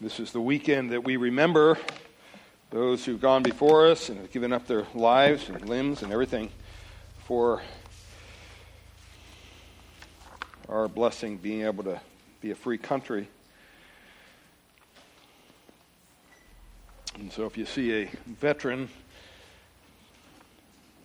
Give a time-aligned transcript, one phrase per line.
[0.00, 1.78] This is the weekend that we remember
[2.70, 6.50] those who've gone before us and have given up their lives and limbs and everything
[7.20, 7.62] for
[10.68, 12.00] our blessing being able to
[12.40, 13.28] be a free country.
[17.14, 18.88] And so if you see a veteran,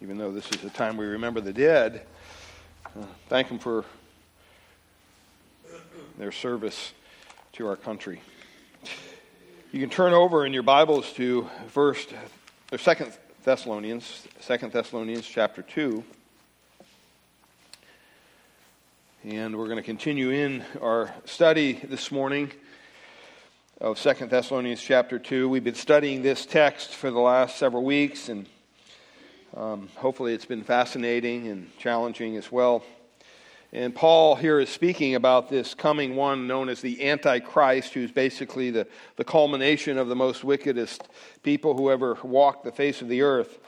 [0.02, 2.08] even though this is a time we remember the dead,
[2.88, 3.86] uh, thank them for
[6.18, 6.92] their service
[7.54, 8.20] to our country.
[9.71, 12.11] You can turn over in your Bibles to first
[12.71, 16.04] or second Thessalonians, Second Thessalonians chapter two.
[19.24, 22.51] And we're going to continue in our study this morning
[23.79, 25.47] of Second Thessalonians chapter 2.
[25.47, 28.47] We've been studying this text for the last several weeks, and
[29.55, 32.83] um, hopefully it's been fascinating and challenging as well.
[33.72, 38.72] And Paul here is speaking about this coming one known as the Antichrist, who's basically
[38.72, 41.08] the, the culmination of the most wickedest
[41.44, 43.59] people who ever walked the face of the earth.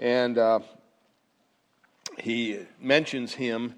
[0.00, 0.60] And uh,
[2.18, 3.76] he mentions him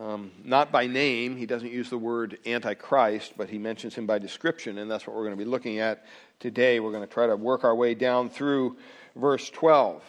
[0.00, 1.36] um, not by name.
[1.36, 5.14] He doesn't use the word Antichrist, but he mentions him by description, and that's what
[5.14, 6.06] we're going to be looking at
[6.40, 6.80] today.
[6.80, 8.78] We're going to try to work our way down through
[9.14, 10.02] verse 12.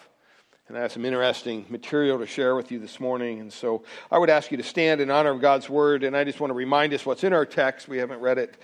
[0.74, 3.40] And I have some interesting material to share with you this morning.
[3.40, 6.04] And so I would ask you to stand in honor of God's word.
[6.04, 7.88] And I just want to remind us what's in our text.
[7.88, 8.58] We haven't read it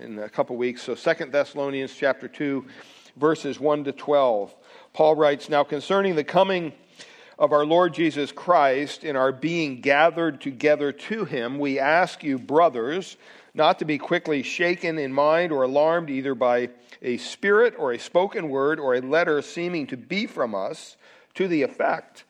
[0.00, 0.82] in a couple weeks.
[0.82, 2.66] So Second Thessalonians chapter 2,
[3.16, 4.52] verses 1 to 12.
[4.92, 6.72] Paul writes, Now concerning the coming
[7.38, 12.40] of our Lord Jesus Christ and our being gathered together to him, we ask you,
[12.40, 13.16] brothers,
[13.54, 18.00] not to be quickly shaken in mind or alarmed either by a spirit or a
[18.00, 20.96] spoken word or a letter seeming to be from us
[21.34, 22.24] to the effect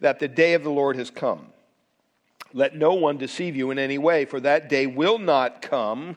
[0.00, 1.46] that the day of the Lord has come.
[2.52, 6.16] Let no one deceive you in any way, for that day will not come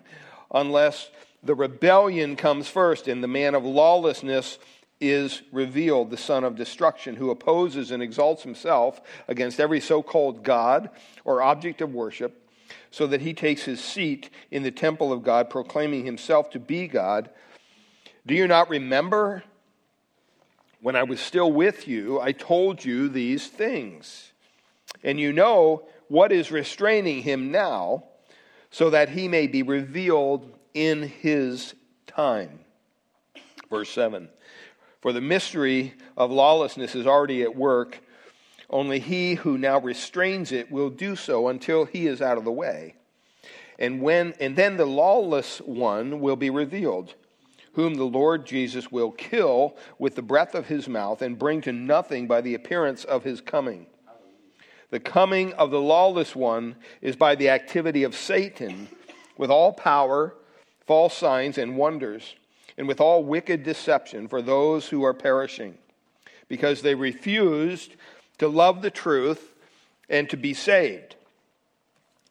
[0.54, 1.10] unless
[1.44, 4.60] the rebellion comes first and the man of lawlessness
[5.02, 10.44] is revealed, the son of destruction, who opposes and exalts himself against every so called
[10.44, 10.90] God
[11.24, 12.50] or object of worship,
[12.92, 16.88] so that he takes his seat in the temple of God, proclaiming himself to be
[16.88, 17.30] God.
[18.26, 19.44] Do you not remember
[20.82, 24.32] when I was still with you, I told you these things.
[25.04, 28.06] And you know what is restraining him now,
[28.72, 31.74] so that he may be revealed in his
[32.08, 32.60] time.
[33.70, 34.30] Verse 7
[35.02, 38.00] For the mystery of lawlessness is already at work,
[38.70, 42.52] only he who now restrains it will do so until he is out of the
[42.52, 42.96] way.
[43.80, 47.16] And, when, and then the lawless one will be revealed
[47.74, 51.72] whom the Lord Jesus will kill with the breath of his mouth and bring to
[51.72, 53.88] nothing by the appearance of his coming.
[54.90, 58.88] The coming of the lawless one is by the activity of Satan
[59.38, 60.36] with all power,
[60.88, 62.36] false signs, and wonders,
[62.78, 65.78] and with all wicked deception for those who are perishing,
[66.48, 67.96] because they refused
[68.40, 69.54] to love the truth
[70.10, 71.16] and to be saved.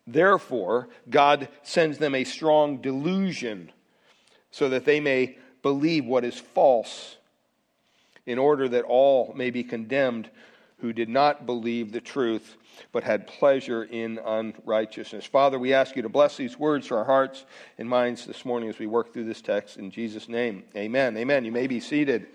[0.07, 3.71] Therefore, God sends them a strong delusion
[4.51, 7.17] so that they may believe what is false,
[8.27, 10.29] in order that all may be condemned
[10.81, 12.57] who did not believe the truth,
[12.93, 15.25] but had pleasure in unrighteousness.
[15.25, 17.45] Father, we ask you to bless these words to our hearts
[17.79, 19.77] and minds this morning as we work through this text.
[19.77, 21.17] In Jesus' name, amen.
[21.17, 21.45] Amen.
[21.45, 22.29] You may be seated.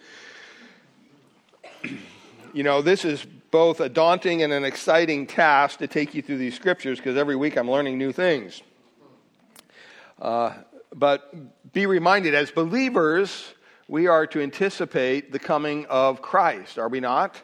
[2.53, 6.40] you know, this is both a daunting and an exciting task to take you through
[6.40, 8.62] these scriptures because every week I'm learning new things.
[10.22, 10.53] Uh,
[10.93, 13.53] but be reminded, as believers,
[13.87, 17.41] we are to anticipate the coming of Christ, are we not?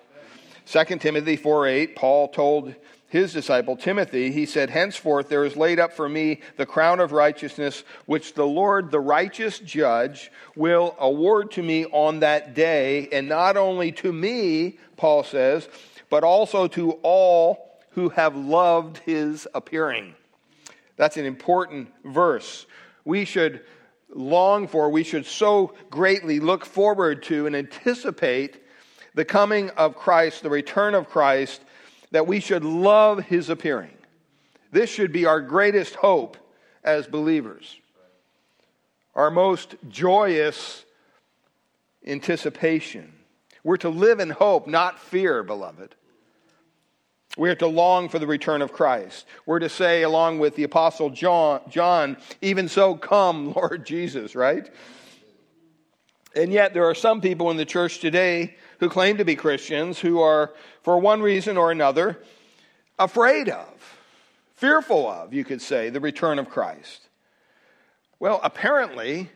[0.65, 2.75] 2 Timothy 4 8, Paul told
[3.07, 7.11] his disciple Timothy, he said, Henceforth there is laid up for me the crown of
[7.11, 13.27] righteousness, which the Lord, the righteous judge, will award to me on that day, and
[13.27, 15.67] not only to me, Paul says,
[16.11, 20.13] but also to all who have loved his appearing.
[20.95, 22.67] That's an important verse
[23.09, 23.61] we should
[24.13, 28.63] long for, we should so greatly look forward to and anticipate
[29.15, 31.61] the coming of Christ, the return of Christ,
[32.11, 33.97] that we should love his appearing.
[34.71, 36.37] This should be our greatest hope
[36.83, 37.77] as believers,
[39.15, 40.85] our most joyous
[42.05, 43.13] anticipation.
[43.63, 45.95] We're to live in hope, not fear, beloved.
[47.39, 49.25] We are to long for the return of Christ.
[49.45, 54.69] We're to say, along with the Apostle John, John, even so, come, Lord Jesus, right?
[56.35, 59.99] And yet, there are some people in the church today who claim to be Christians
[59.99, 60.53] who are,
[60.83, 62.21] for one reason or another,
[62.99, 63.97] afraid of,
[64.55, 67.07] fearful of, you could say, the return of Christ.
[68.19, 69.29] Well, apparently,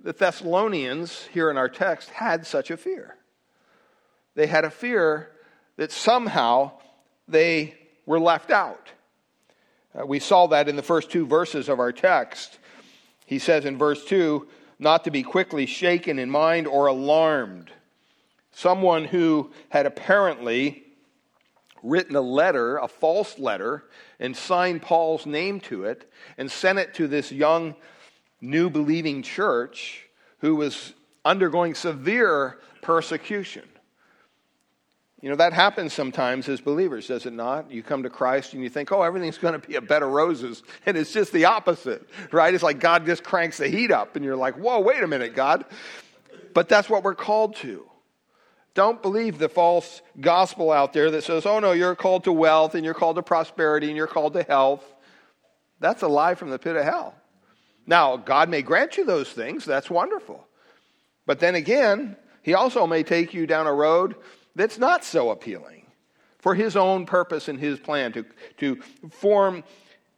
[0.00, 3.18] the Thessalonians, here in our text, had such a fear.
[4.34, 5.30] They had a fear
[5.76, 6.72] that somehow
[7.28, 7.74] they
[8.04, 8.90] were left out.
[9.98, 12.58] Uh, we saw that in the first two verses of our text.
[13.26, 14.46] He says in verse 2
[14.78, 17.70] not to be quickly shaken in mind or alarmed.
[18.52, 20.84] Someone who had apparently
[21.82, 23.84] written a letter, a false letter,
[24.18, 27.74] and signed Paul's name to it and sent it to this young,
[28.40, 30.06] new believing church
[30.38, 30.92] who was
[31.24, 33.64] undergoing severe persecution.
[35.22, 37.70] You know, that happens sometimes as believers, does it not?
[37.70, 40.10] You come to Christ and you think, oh, everything's going to be a bed of
[40.10, 40.62] roses.
[40.84, 42.52] And it's just the opposite, right?
[42.52, 45.34] It's like God just cranks the heat up and you're like, whoa, wait a minute,
[45.34, 45.64] God.
[46.52, 47.88] But that's what we're called to.
[48.74, 52.74] Don't believe the false gospel out there that says, oh, no, you're called to wealth
[52.74, 54.84] and you're called to prosperity and you're called to health.
[55.80, 57.14] That's a lie from the pit of hell.
[57.86, 59.64] Now, God may grant you those things.
[59.64, 60.46] That's wonderful.
[61.24, 64.14] But then again, He also may take you down a road
[64.56, 65.86] that's not so appealing
[66.38, 68.24] for His own purpose and His plan to,
[68.58, 68.76] to
[69.10, 69.62] form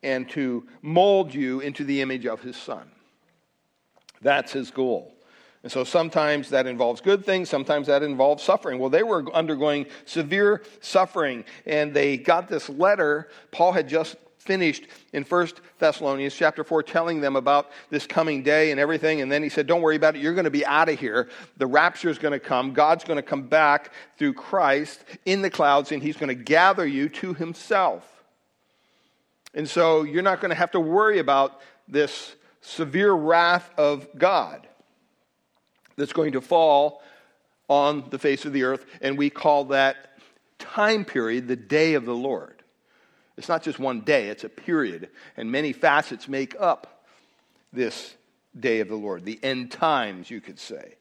[0.03, 2.91] and to mold you into the image of His Son.
[4.23, 5.13] That's His goal.
[5.63, 8.79] And so sometimes that involves good things, sometimes that involves suffering.
[8.79, 13.29] Well, they were undergoing severe suffering, and they got this letter.
[13.51, 14.17] Paul had just
[14.49, 15.49] finished in 1
[15.79, 19.21] Thessalonians chapter 4 telling them about this coming day and everything.
[19.21, 20.23] And then he said, Don't worry about it.
[20.23, 21.29] You're going to be out of here.
[21.59, 22.73] The rapture is going to come.
[22.73, 26.87] God's going to come back through Christ in the clouds, and he's going to gather
[26.87, 28.25] you to himself.
[29.53, 34.67] And so you're not going to have to worry about this severe wrath of God
[35.97, 37.03] that's going to fall
[37.69, 40.19] on the face of the earth, and we call that
[40.59, 42.58] time period the day of the Lord.
[43.39, 47.05] It's not just one day, it's a period, and many facets make up
[47.73, 48.15] this
[48.59, 50.97] day of the Lord, the end times, you could say.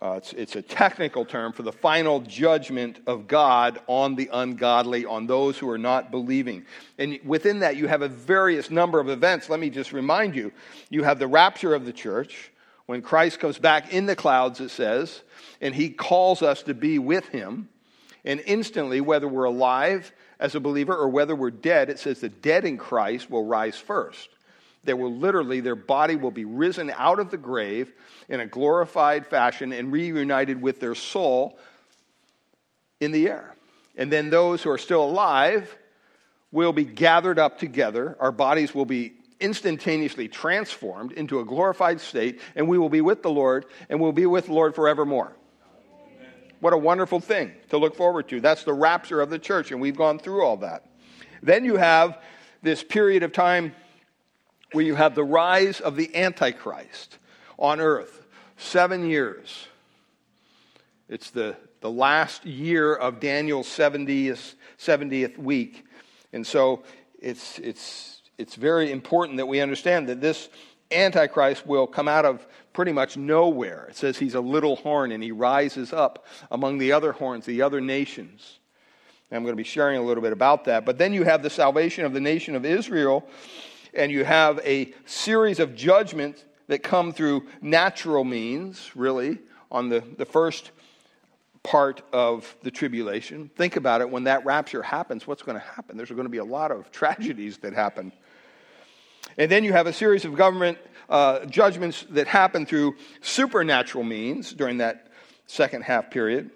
[0.00, 5.04] Uh, it's, it's a technical term for the final judgment of God on the ungodly,
[5.04, 6.64] on those who are not believing.
[6.98, 9.48] And within that, you have a various number of events.
[9.48, 10.52] Let me just remind you
[10.88, 12.50] you have the rapture of the church,
[12.86, 15.22] when Christ comes back in the clouds, it says,
[15.60, 17.68] and he calls us to be with him.
[18.24, 22.28] And instantly, whether we're alive as a believer or whether we're dead, it says the
[22.28, 24.28] dead in Christ will rise first.
[24.82, 27.92] They will literally, their body will be risen out of the grave
[28.28, 31.56] in a glorified fashion and reunited with their soul
[32.98, 33.54] in the air.
[33.96, 35.78] And then those who are still alive
[36.50, 38.16] will be gathered up together.
[38.18, 43.22] Our bodies will be instantaneously transformed into a glorified state, and we will be with
[43.22, 45.36] the Lord, and we'll be with the Lord forevermore.
[46.62, 48.40] What a wonderful thing to look forward to.
[48.40, 50.86] That's the rapture of the church, and we've gone through all that.
[51.42, 52.22] Then you have
[52.62, 53.74] this period of time
[54.70, 57.18] where you have the rise of the Antichrist
[57.58, 58.26] on earth.
[58.58, 59.66] Seven years.
[61.08, 65.84] It's the, the last year of Daniel's 70th, 70th week.
[66.32, 66.84] And so
[67.18, 70.48] it's, it's it's very important that we understand that this
[70.92, 73.86] Antichrist will come out of pretty much nowhere.
[73.90, 77.62] It says he's a little horn and he rises up among the other horns, the
[77.62, 78.58] other nations.
[79.30, 80.84] And I'm going to be sharing a little bit about that.
[80.84, 83.26] But then you have the salvation of the nation of Israel,
[83.94, 89.38] and you have a series of judgments that come through natural means, really,
[89.70, 90.70] on the, the first
[91.62, 93.50] part of the tribulation.
[93.56, 95.96] Think about it when that rapture happens, what's going to happen?
[95.96, 98.12] There's going to be a lot of tragedies that happen.
[99.38, 100.78] And then you have a series of government
[101.12, 105.08] uh, judgments that happen through supernatural means during that
[105.46, 106.50] second half period,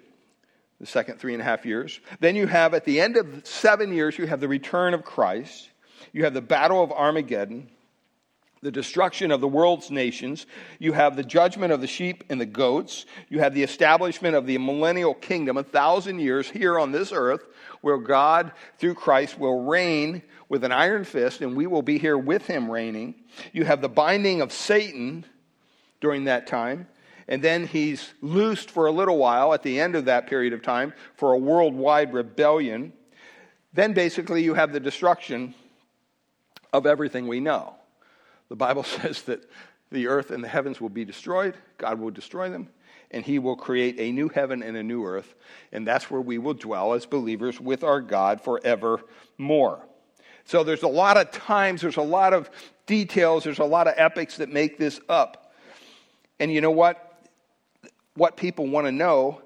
[0.79, 1.99] the second three and a half years.
[2.19, 5.69] Then you have, at the end of seven years, you have the return of Christ.
[6.11, 7.69] You have the battle of Armageddon
[8.61, 10.45] the destruction of the world's nations.
[10.79, 13.05] You have the judgment of the sheep and the goats.
[13.29, 17.45] You have the establishment of the millennial kingdom, a thousand years here on this earth,
[17.81, 22.17] where God, through Christ, will reign with an iron fist, and we will be here
[22.17, 23.15] with him reigning.
[23.53, 25.25] You have the binding of Satan
[25.99, 26.87] during that time.
[27.27, 30.61] And then he's loosed for a little while at the end of that period of
[30.61, 32.93] time for a worldwide rebellion.
[33.73, 35.53] Then basically you have the destruction
[36.71, 37.75] of everything we know.
[38.49, 39.43] The Bible says that
[39.91, 42.69] the earth and the heavens will be destroyed, God will destroy them,
[43.11, 45.33] and He will create a new heaven and a new earth,
[45.71, 49.85] and that's where we will dwell as believers with our God forevermore.
[50.43, 52.49] So there's a lot of times, there's a lot of
[52.87, 55.53] details, there's a lot of epochs that make this up.
[56.39, 57.03] And you know what?
[58.15, 59.41] What people want to know,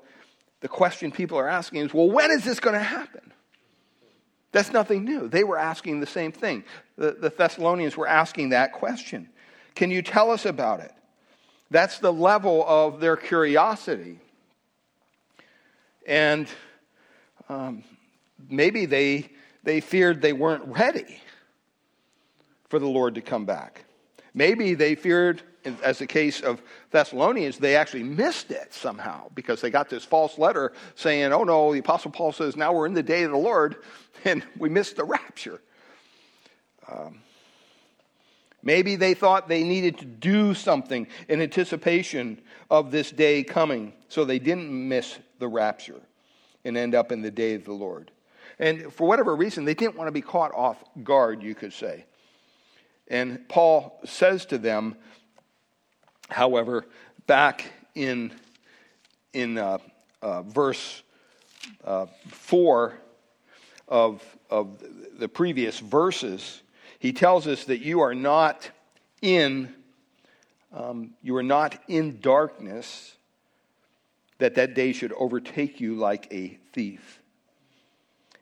[0.61, 3.33] the question people are asking is, well, when is this going to happen?
[4.53, 5.27] That's nothing new.
[5.27, 6.63] They were asking the same thing.
[6.97, 9.29] The, the Thessalonians were asking that question.
[9.75, 10.91] Can you tell us about it?
[11.69, 14.19] That's the level of their curiosity.
[16.05, 16.47] And
[17.47, 17.83] um,
[18.49, 19.29] maybe they,
[19.63, 21.21] they feared they weren't ready
[22.71, 23.83] for the Lord to come back.
[24.33, 25.43] Maybe they feared,
[25.83, 30.39] as the case of Thessalonians, they actually missed it somehow because they got this false
[30.39, 33.37] letter saying, oh no, the Apostle Paul says, now we're in the day of the
[33.37, 33.75] Lord,
[34.25, 35.61] and we missed the rapture.
[36.89, 37.21] Um,
[38.63, 44.23] Maybe they thought they needed to do something in anticipation of this day coming, so
[44.23, 45.99] they didn't miss the rapture
[46.63, 48.11] and end up in the day of the Lord.
[48.59, 52.05] And for whatever reason, they didn't want to be caught off guard, you could say.
[53.07, 54.95] And Paul says to them,
[56.29, 56.85] however,
[57.27, 58.31] back in,
[59.33, 59.79] in uh,
[60.21, 61.03] uh, verse
[61.83, 62.93] uh, 4
[63.87, 64.83] of, of
[65.17, 66.61] the previous verses,
[66.99, 68.69] he tells us that you are not
[69.21, 69.73] in
[70.73, 73.15] um, you are not in darkness
[74.37, 77.20] that that day should overtake you like a thief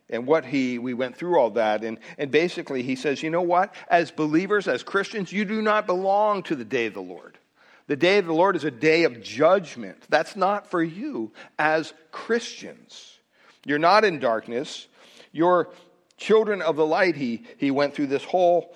[0.09, 1.83] and what he we went through all that.
[1.83, 3.73] And, and basically he says you know what?
[3.89, 7.37] As believers as christians you do not belong to the day of the lord.
[7.87, 10.03] The day of the lord is a day of judgment.
[10.09, 13.17] That's not for you as christians.
[13.65, 14.87] You're not in darkness.
[15.31, 15.69] You're
[16.19, 18.75] children of the light, he, he went through this whole,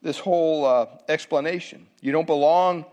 [0.00, 1.86] this whole uh, explanation.
[2.00, 2.86] You don't belong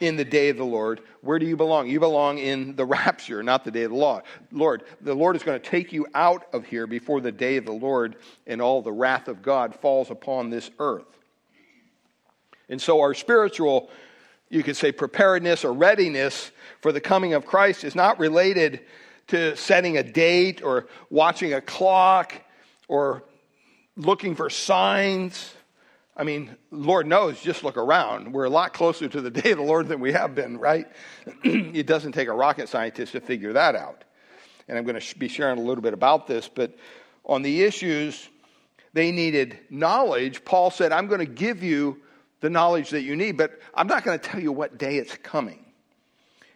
[0.00, 1.00] in the day of the Lord.
[1.22, 1.88] Where do you belong?
[1.88, 4.22] You belong in the rapture, not the day of the law.
[4.50, 7.64] Lord, the Lord is going to take you out of here before the day of
[7.64, 11.06] the Lord and all the wrath of God falls upon this earth.
[12.68, 13.90] And so our spiritual,
[14.50, 16.50] you could say, preparedness or readiness
[16.80, 18.80] for the coming of Christ is not related
[19.28, 22.34] to setting a date or watching a clock
[22.88, 23.22] or
[23.96, 25.54] looking for signs.
[26.14, 28.32] I mean, Lord knows, just look around.
[28.32, 30.86] We're a lot closer to the day of the Lord than we have been, right?
[31.44, 34.04] it doesn't take a rocket scientist to figure that out.
[34.68, 36.76] And I'm going to be sharing a little bit about this, but
[37.24, 38.28] on the issues
[38.92, 42.02] they needed knowledge, Paul said, I'm going to give you
[42.40, 45.16] the knowledge that you need, but I'm not going to tell you what day it's
[45.16, 45.64] coming.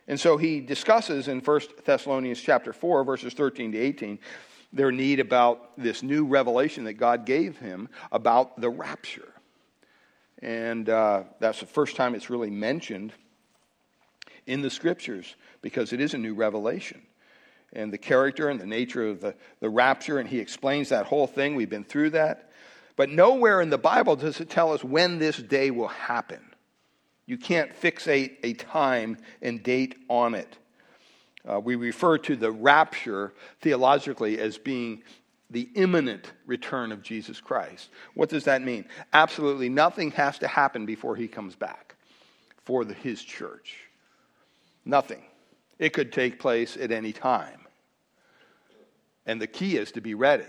[0.07, 4.19] And so he discusses in 1 Thessalonians chapter 4, verses 13 to 18,
[4.73, 9.33] their need about this new revelation that God gave him about the rapture.
[10.43, 13.13] And uh, that's the first time it's really mentioned
[14.47, 17.03] in the scriptures because it is a new revelation.
[17.73, 21.27] And the character and the nature of the, the rapture, and he explains that whole
[21.27, 21.57] thing.
[21.57, 22.51] We've been through that.
[22.95, 26.41] But nowhere in the Bible does it tell us when this day will happen.
[27.27, 30.59] You can't fixate a time and date on it.
[31.47, 35.03] Uh, we refer to the rapture theologically as being
[35.51, 37.91] the imminent return of Jesus Christ.
[38.15, 38.85] What does that mean?
[39.13, 41.95] Absolutely nothing has to happen before he comes back
[42.65, 43.77] for the, his church.
[44.85, 45.23] Nothing.
[45.79, 47.61] It could take place at any time.
[49.25, 50.45] And the key is to be ready.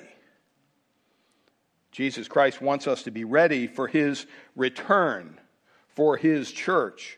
[1.91, 4.25] Jesus Christ wants us to be ready for his
[4.55, 5.39] return
[5.97, 7.17] for his church.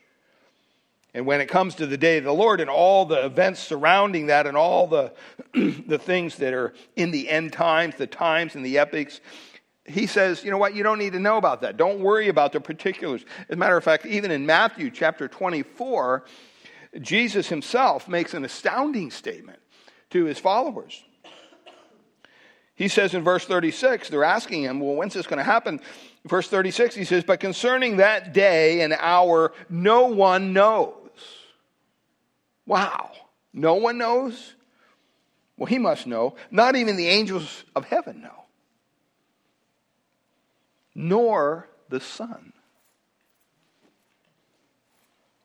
[1.12, 4.26] And when it comes to the day of the Lord and all the events surrounding
[4.26, 5.12] that and all the,
[5.54, 9.20] the things that are in the end times, the times and the epochs,
[9.84, 11.76] he says, you know what, you don't need to know about that.
[11.76, 13.24] Don't worry about the particulars.
[13.48, 16.24] As a matter of fact, even in Matthew chapter 24,
[17.00, 19.58] Jesus himself makes an astounding statement
[20.10, 21.02] to his followers.
[22.76, 25.80] He says in verse 36, they're asking him, well, when's this going to happen?
[26.24, 30.99] Verse 36, he says, but concerning that day and hour, no one knows
[32.70, 33.10] Wow.
[33.52, 34.54] No one knows?
[35.56, 36.36] Well, he must know.
[36.52, 38.44] Not even the angels of heaven know,
[40.94, 42.52] nor the Son,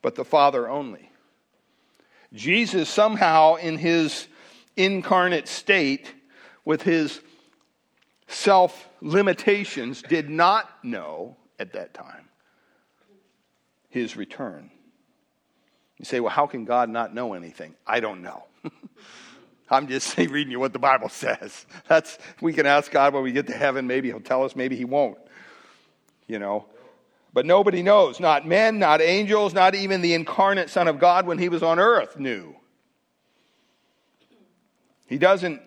[0.03, 1.09] but the Father only.
[2.31, 4.27] Jesus, somehow, in his
[4.77, 6.13] incarnate state,
[6.63, 7.21] with his
[8.27, 12.29] self limitations, did not know at that time
[13.89, 14.69] his return.
[16.05, 17.73] You say, well, how can God not know anything?
[17.87, 18.43] I don't know.
[19.71, 21.65] I'm just reading you what the Bible says.
[21.87, 23.87] That's we can ask God when we get to heaven.
[23.87, 24.55] Maybe He'll tell us.
[24.55, 25.17] Maybe He won't.
[26.27, 26.67] You know,
[27.33, 28.19] but nobody knows.
[28.19, 31.79] Not men, not angels, not even the incarnate Son of God when He was on
[31.79, 32.55] earth knew.
[35.07, 35.59] He doesn't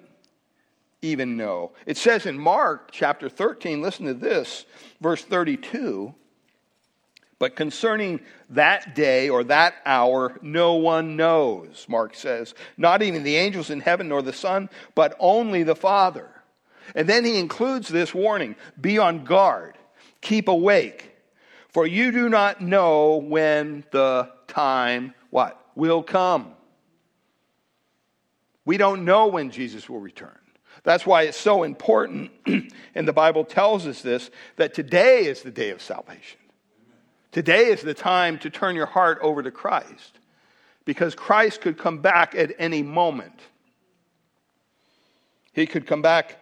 [1.02, 1.72] even know.
[1.84, 3.82] It says in Mark chapter 13.
[3.82, 4.66] Listen to this,
[5.00, 6.14] verse 32.
[7.38, 12.54] But concerning that day or that hour, no one knows, Mark says.
[12.76, 16.28] Not even the angels in heaven nor the Son, but only the Father.
[16.94, 19.76] And then he includes this warning be on guard,
[20.20, 21.14] keep awake.
[21.68, 25.60] For you do not know when the time, what?
[25.74, 26.54] Will come.
[28.64, 30.38] We don't know when Jesus will return.
[30.82, 32.30] That's why it's so important,
[32.94, 36.38] and the Bible tells us this, that today is the day of salvation.
[37.32, 40.18] Today is the time to turn your heart over to Christ
[40.84, 43.38] because Christ could come back at any moment.
[45.52, 46.38] He could come back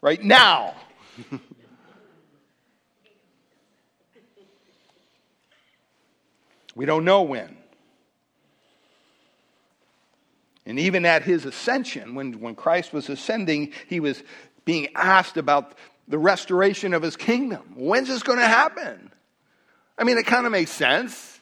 [0.00, 0.74] right now.
[6.74, 7.56] we don't know when.
[10.66, 14.22] And even at his ascension, when, when Christ was ascending, he was
[14.64, 15.76] being asked about
[16.08, 17.62] the restoration of his kingdom.
[17.76, 19.12] When's this going to happen?
[19.96, 21.40] I mean, it kind of makes sense.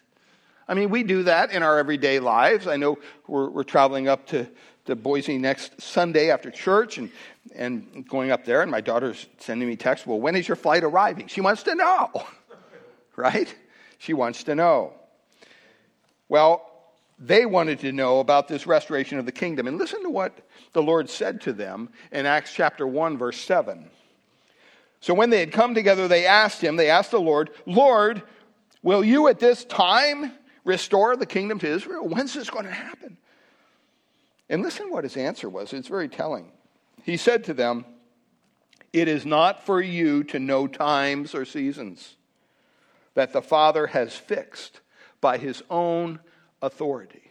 [0.69, 2.67] I mean, we do that in our everyday lives.
[2.67, 4.47] I know we're, we're traveling up to,
[4.87, 7.11] to Boise next Sunday after church and,
[7.55, 10.85] and going up there, and my daughter's sending me text, Well, when is your flight
[10.85, 11.27] arriving?
[11.27, 12.11] She wants to know,
[13.17, 13.53] right?
[13.99, 14.95] She wants to know.
[16.29, 16.69] Well,
[17.19, 19.67] they wanted to know about this restoration of the kingdom.
[19.67, 20.37] And listen to what
[20.73, 23.89] the Lord said to them in Acts chapter 1, verse 7.
[25.01, 28.23] So when they had come together, they asked him, they asked the Lord, Lord,
[28.83, 30.33] will you at this time
[30.65, 32.07] restore the kingdom to Israel?
[32.09, 33.17] When's this going to happen?
[34.49, 35.73] And listen what his answer was.
[35.73, 36.53] It's very telling.
[37.03, 37.85] He said to them,
[38.93, 42.17] It is not for you to know times or seasons
[43.15, 44.81] that the Father has fixed
[45.21, 46.21] by his own
[46.61, 47.23] authority.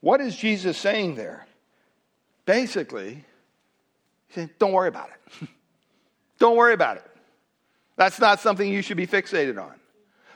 [0.00, 1.46] What is Jesus saying there?
[2.46, 3.24] Basically,
[4.28, 5.48] he's saying, don't worry about it.
[6.38, 7.09] don't worry about it.
[8.00, 9.74] That's not something you should be fixated on.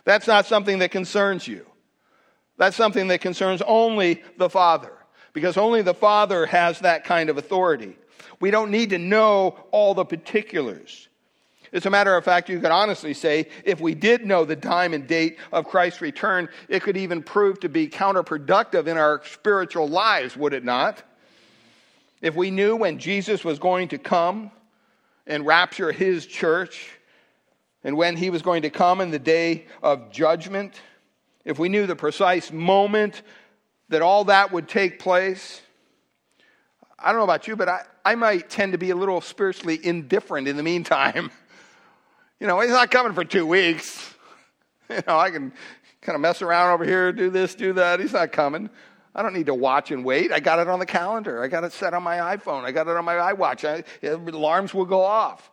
[0.05, 1.65] That's not something that concerns you.
[2.59, 4.93] That's something that concerns only the Father,
[5.33, 7.97] because only the Father has that kind of authority.
[8.39, 11.09] We don't need to know all the particulars.
[11.73, 14.93] As a matter of fact, you could honestly say if we did know the time
[14.93, 19.89] and date of Christ's return, it could even prove to be counterproductive in our spiritual
[19.89, 21.03] lives, would it not?
[22.21, 24.51] If we knew when Jesus was going to come
[25.27, 26.91] and rapture his church,
[27.85, 30.81] and when he was going to come in the day of judgment,
[31.45, 33.23] if we knew the precise moment
[33.91, 35.61] that all that would take place,
[36.99, 39.79] I don't know about you, but I, I might tend to be a little spiritually
[39.83, 41.31] indifferent in the meantime.
[42.41, 44.13] You know, he's not coming for two weeks.
[44.91, 45.51] You know, I can
[46.03, 48.01] kind of mess around over here, do this, do that.
[48.01, 48.69] He's not coming.
[49.15, 50.31] I don't need to watch and wait.
[50.31, 51.43] I got it on the calendar.
[51.43, 52.65] I got it set on my iPhone.
[52.65, 53.65] I got it on my iWatch.
[53.65, 55.51] I, alarms will go off.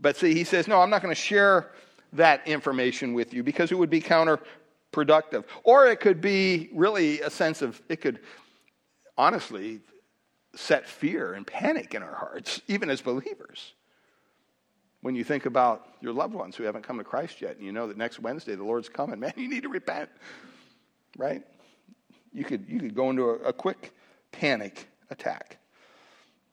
[0.00, 1.72] But see, he says, no, I'm not going to share
[2.12, 5.44] that information with you because it would be counterproductive.
[5.64, 8.20] Or it could be really a sense of, it could
[9.16, 9.80] honestly
[10.54, 13.74] set fear and panic in our hearts, even as believers.
[15.00, 17.72] When you think about your loved ones who haven't come to Christ yet, and you
[17.72, 20.08] know that next Wednesday the Lord's coming, man, you need to repent,
[21.16, 21.42] right?
[22.32, 23.92] You could, you could go into a, a quick
[24.32, 25.58] panic attack.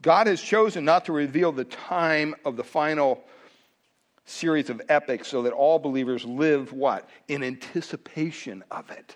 [0.01, 3.23] God has chosen not to reveal the time of the final
[4.25, 7.07] series of epochs so that all believers live what?
[7.27, 9.15] In anticipation of it.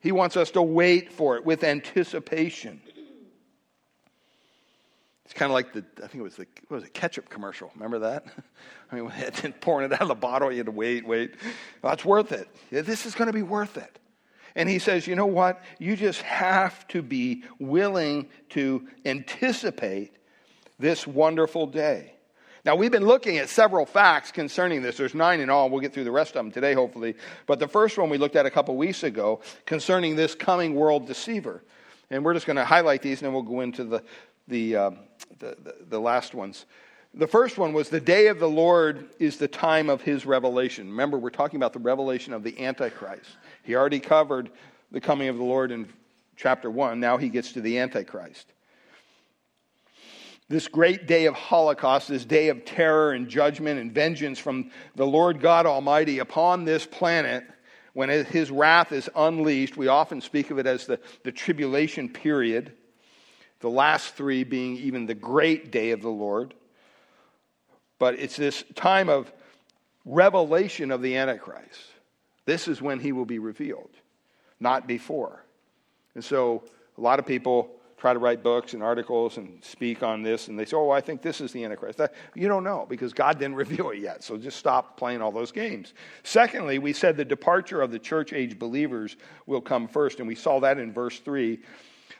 [0.00, 2.82] He wants us to wait for it with anticipation.
[5.24, 7.70] It's kind of like the, I think it was the, what was it, ketchup commercial.
[7.74, 8.26] Remember that?
[8.92, 9.10] I mean,
[9.60, 11.34] pouring it out of the bottle, you had to wait, wait.
[11.80, 12.48] Well, it's worth it.
[12.70, 13.98] This is going to be worth it.
[14.54, 15.62] And he says, you know what?
[15.78, 20.12] You just have to be willing to anticipate
[20.78, 22.13] this wonderful day.
[22.64, 24.96] Now, we've been looking at several facts concerning this.
[24.96, 25.68] There's nine in all.
[25.68, 27.14] We'll get through the rest of them today, hopefully.
[27.46, 31.06] But the first one we looked at a couple weeks ago concerning this coming world
[31.06, 31.62] deceiver.
[32.10, 34.02] And we're just going to highlight these and then we'll go into the,
[34.48, 34.90] the, uh,
[35.40, 36.64] the, the, the last ones.
[37.12, 40.88] The first one was the day of the Lord is the time of his revelation.
[40.88, 43.36] Remember, we're talking about the revelation of the Antichrist.
[43.62, 44.50] He already covered
[44.90, 45.86] the coming of the Lord in
[46.36, 46.98] chapter 1.
[46.98, 48.52] Now he gets to the Antichrist.
[50.54, 55.04] This great day of Holocaust, this day of terror and judgment and vengeance from the
[55.04, 57.42] Lord God Almighty upon this planet,
[57.92, 62.72] when his wrath is unleashed, we often speak of it as the, the tribulation period
[63.58, 66.54] the last three being even the great day of the Lord.
[67.98, 69.32] But it's this time of
[70.04, 71.80] revelation of the Antichrist.
[72.44, 73.90] This is when he will be revealed,
[74.60, 75.44] not before.
[76.14, 76.62] And so
[76.96, 77.72] a lot of people
[78.04, 81.00] try to write books and articles and speak on this, and they say, Oh, I
[81.00, 81.96] think this is the Antichrist.
[81.96, 85.32] That, you don't know because God didn't reveal it yet, so just stop playing all
[85.32, 85.94] those games.
[86.22, 90.34] Secondly, we said the departure of the church age believers will come first, and we
[90.34, 91.58] saw that in verse 3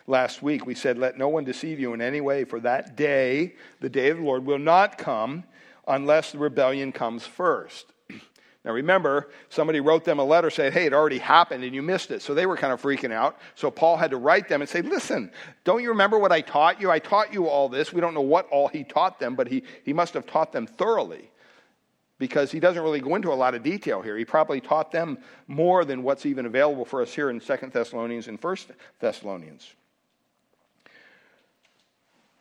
[0.06, 0.64] last week.
[0.64, 4.08] We said, Let no one deceive you in any way, for that day, the day
[4.08, 5.44] of the Lord, will not come
[5.86, 7.92] unless the rebellion comes first.
[8.64, 12.10] Now remember, somebody wrote them a letter saying, hey, it already happened and you missed
[12.10, 12.22] it.
[12.22, 13.38] So they were kind of freaking out.
[13.54, 15.30] So Paul had to write them and say, listen,
[15.64, 16.90] don't you remember what I taught you?
[16.90, 17.92] I taught you all this.
[17.92, 20.66] We don't know what all he taught them, but he, he must have taught them
[20.66, 21.30] thoroughly
[22.18, 24.16] because he doesn't really go into a lot of detail here.
[24.16, 28.28] He probably taught them more than what's even available for us here in Second Thessalonians
[28.28, 29.74] and First Thessalonians.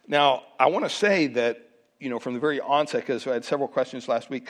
[0.07, 3.43] Now, I want to say that, you know, from the very onset, because I had
[3.43, 4.49] several questions last week,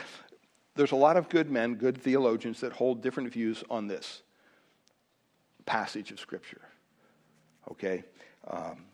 [0.76, 4.22] there's a lot of good men, good theologians that hold different views on this
[5.66, 6.62] passage of Scripture.
[7.72, 8.04] Okay?
[8.48, 8.86] Um,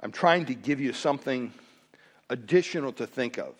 [0.00, 1.52] I'm trying to give you something
[2.28, 3.54] additional to think of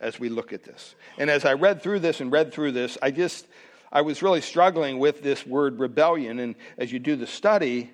[0.00, 0.94] as we look at this.
[1.18, 3.46] And as I read through this and read through this, I just,
[3.92, 6.38] I was really struggling with this word rebellion.
[6.38, 7.90] And as you do the study,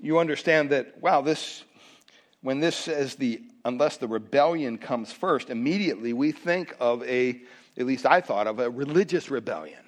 [0.00, 1.64] you understand that, wow, this,
[2.44, 7.40] when this says the unless the rebellion comes first, immediately we think of a,
[7.78, 9.80] at least I thought of a religious rebellion,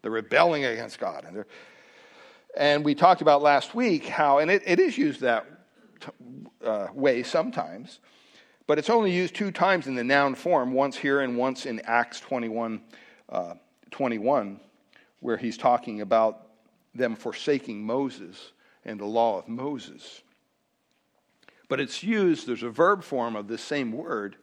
[0.00, 1.26] the rebelling against God.
[1.28, 1.44] And,
[2.56, 5.44] and we talked about last week how, and it, it is used that
[6.64, 7.98] uh, way sometimes,
[8.66, 11.80] but it's only used two times in the noun form, once here and once in
[11.80, 12.80] Acts 21,
[13.28, 13.54] uh,
[13.90, 14.58] 21
[15.20, 16.46] where he's talking about
[16.94, 18.52] them forsaking Moses
[18.86, 20.22] and the law of Moses.
[21.70, 24.34] But it's used, there's a verb form of this same word,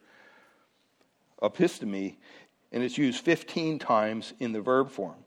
[1.42, 2.16] aphistemi,
[2.72, 5.22] and it's used 15 times in the verb form.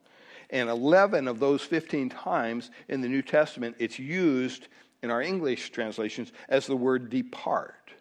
[0.49, 4.67] And 11 of those 15 times in the New Testament, it's used
[5.03, 7.91] in our English translations as the word depart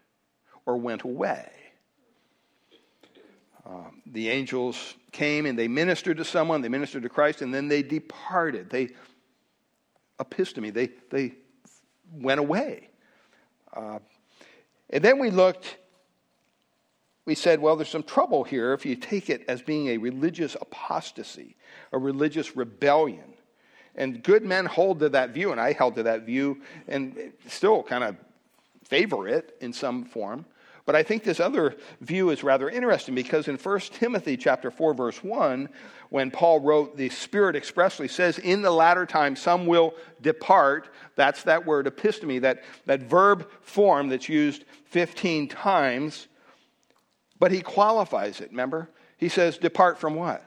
[0.64, 1.50] or went away.
[3.66, 7.68] Um, the angels came and they ministered to someone, they ministered to Christ, and then
[7.68, 8.70] they departed.
[8.70, 8.88] They,
[10.18, 11.34] aphistemi, they, they
[12.10, 12.89] went away.
[13.74, 13.98] Uh,
[14.90, 15.76] and then we looked,
[17.26, 20.56] we said, well, there's some trouble here if you take it as being a religious
[20.60, 21.56] apostasy,
[21.92, 23.34] a religious rebellion.
[23.94, 27.82] And good men hold to that view, and I held to that view and still
[27.82, 28.16] kind of
[28.84, 30.44] favor it in some form.
[30.86, 34.94] But I think this other view is rather interesting because in 1 Timothy chapter 4
[34.94, 35.68] verse 1
[36.08, 41.42] when Paul wrote the spirit expressly says in the latter time some will depart that's
[41.44, 46.26] that word aphistemi that that verb form that's used 15 times.
[47.38, 48.90] But he qualifies it remember?
[49.16, 50.44] He says depart from what?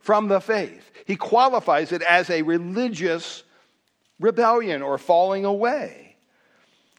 [0.00, 0.90] From the faith.
[1.06, 3.44] He qualifies it as a religious
[4.18, 6.09] rebellion or falling away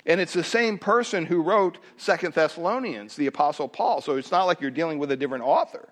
[0.06, 4.02] and it's the same person who wrote Second Thessalonians, the Apostle Paul.
[4.02, 5.90] So it's not like you're dealing with a different author.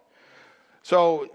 [0.83, 1.27] So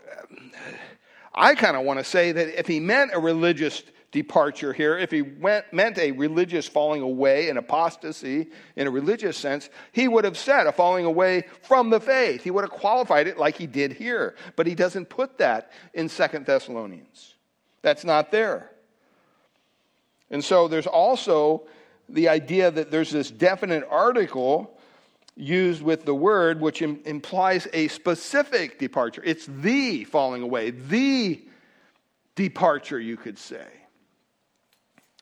[1.35, 5.11] I kind of want to say that if he meant a religious departure here, if
[5.11, 10.25] he went, meant a religious falling away, an apostasy in a religious sense, he would
[10.25, 12.43] have said a falling away from the faith.
[12.43, 14.37] He would have qualified it like he did here.
[14.57, 17.35] But he doesn't put that in Second Thessalonians.
[17.83, 18.71] That's not there.
[20.31, 21.67] And so there's also
[22.09, 24.79] the idea that there's this definite article
[25.37, 29.23] used with the word which Im- implies a specific departure.
[29.25, 31.43] It's the falling away, the
[32.35, 33.67] departure, you could say.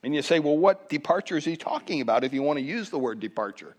[0.03, 2.91] And you say, well, what departure is he talking about if you want to use
[2.91, 3.77] the word departure?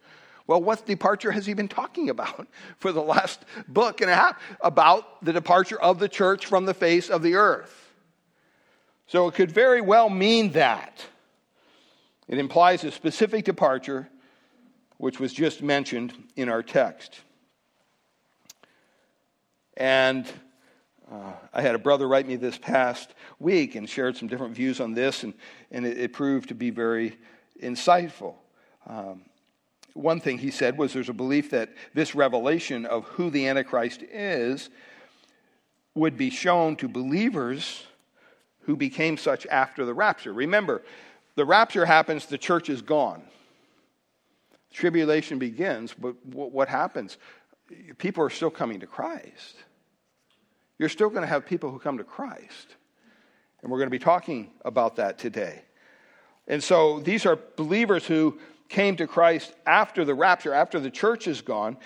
[0.48, 4.42] Well, what departure has he been talking about for the last book and a half?
[4.62, 7.80] About the departure of the church from the face of the earth.
[9.08, 11.06] So it could very well mean that.
[12.28, 14.10] It implies a specific departure,
[14.98, 17.20] which was just mentioned in our text.
[19.76, 20.26] And
[21.12, 24.80] uh, I had a brother write me this past week and shared some different views
[24.80, 25.34] on this, and,
[25.72, 27.18] and it, it proved to be very
[27.62, 28.36] insightful.
[28.88, 29.24] Um,
[29.94, 34.02] one thing he said was there's a belief that this revelation of who the Antichrist
[34.04, 34.70] is
[35.94, 37.84] would be shown to believers
[38.62, 40.34] who became such after the rapture.
[40.34, 40.84] Remember,
[41.36, 43.24] the rapture happens, the church is gone.
[44.72, 47.18] Tribulation begins, but what happens?
[47.98, 49.56] People are still coming to Christ.
[50.80, 52.76] You're still going to have people who come to Christ.
[53.62, 55.62] And we're going to be talking about that today.
[56.48, 61.28] And so these are believers who came to Christ after the rapture, after the church
[61.28, 61.78] is gone.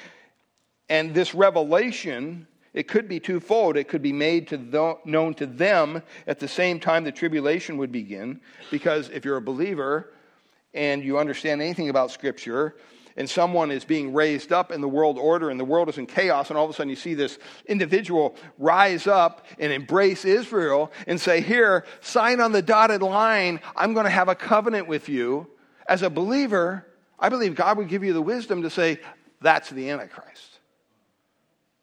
[0.90, 3.76] And this revelation it could be twofold.
[3.76, 7.92] It could be made to known to them at the same time the tribulation would
[7.92, 10.14] begin, because if you're a believer
[10.76, 12.76] and you understand anything about Scripture,
[13.16, 16.06] and someone is being raised up in the world order and the world is in
[16.06, 20.92] chaos, and all of a sudden you see this individual rise up and embrace Israel
[21.08, 23.60] and say, Here, sign on the dotted line.
[23.76, 25.48] I'm going to have a covenant with you.
[25.88, 26.86] As a believer,
[27.18, 29.00] I believe God would give you the wisdom to say,
[29.42, 30.57] That's the Antichrist.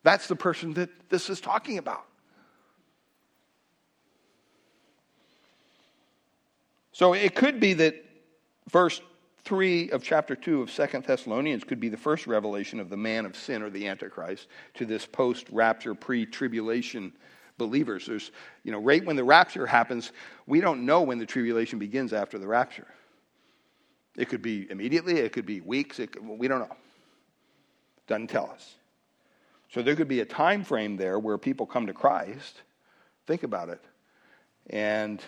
[0.05, 2.05] That's the person that this is talking about.
[6.93, 7.97] So it could be that
[8.71, 9.01] verse
[9.45, 13.27] 3 of chapter 2 of Second Thessalonians could be the first revelation of the man
[13.27, 17.13] of sin or the Antichrist to this post rapture, pre tribulation
[17.59, 18.07] believers.
[18.07, 18.31] There's,
[18.63, 20.13] you know, right when the rapture happens,
[20.47, 22.87] we don't know when the tribulation begins after the rapture.
[24.17, 26.77] It could be immediately, it could be weeks, could, we don't know.
[28.07, 28.77] Doesn't tell us.
[29.75, 32.63] So there could be a time frame there where people come to Christ.
[33.27, 33.81] Think about it.
[34.71, 35.21] And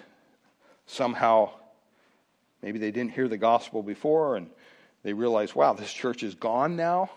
[0.86, 1.50] somehow
[2.62, 4.48] maybe they didn't hear the gospel before and
[5.02, 7.10] they realize, wow, this church is gone now.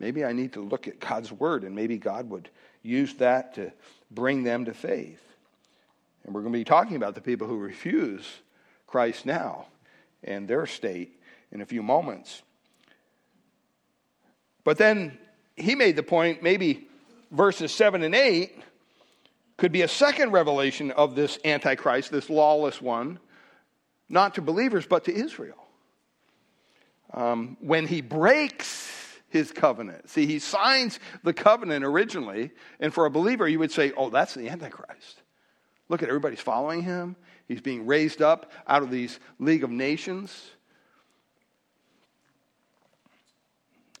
[0.00, 2.48] Maybe I need to look at God's word and maybe God would
[2.82, 3.70] use that to
[4.10, 5.22] bring them to faith.
[6.24, 8.26] And we're going to be talking about the people who refuse
[8.86, 9.66] Christ now
[10.22, 11.20] and their state
[11.52, 12.40] in a few moments.
[14.64, 15.18] But then
[15.56, 16.88] he made the point maybe
[17.30, 18.52] verses 7 and 8
[19.56, 23.18] could be a second revelation of this Antichrist, this lawless one,
[24.08, 25.56] not to believers, but to Israel.
[27.12, 28.90] Um, when he breaks
[29.34, 30.08] his covenant.
[30.08, 34.34] See, he signs the covenant originally, and for a believer, you would say, oh, that's
[34.34, 35.22] the Antichrist.
[35.88, 37.16] Look at everybody's following him.
[37.48, 40.50] He's being raised up out of these League of Nations.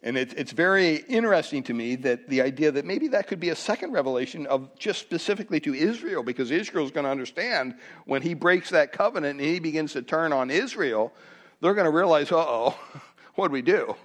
[0.04, 3.48] And it, it's very interesting to me that the idea that maybe that could be
[3.48, 8.34] a second revelation of just specifically to Israel, because Israel's going to understand when he
[8.34, 11.10] breaks that covenant and he begins to turn on Israel,
[11.62, 12.78] they're going to realize, uh oh,
[13.34, 13.96] what do we do?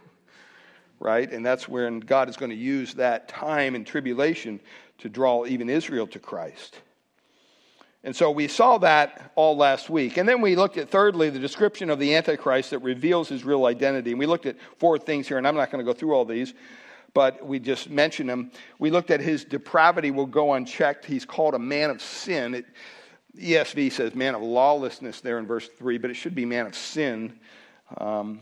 [1.02, 1.30] Right?
[1.30, 4.62] And that's when God is going to use that time and tribulation
[5.00, 6.80] to draw even Israel to Christ.
[8.04, 10.18] And so we saw that all last week.
[10.18, 13.66] And then we looked at, thirdly, the description of the Antichrist that reveals his real
[13.66, 14.12] identity.
[14.12, 16.24] And we looked at four things here, and I'm not going to go through all
[16.24, 16.54] these,
[17.14, 18.52] but we just mentioned them.
[18.78, 21.04] We looked at his depravity will go unchecked.
[21.04, 22.56] He's called a man of sin.
[22.56, 22.66] It,
[23.38, 26.76] ESV says man of lawlessness there in verse 3, but it should be man of
[26.76, 27.38] sin.
[27.98, 28.40] Um,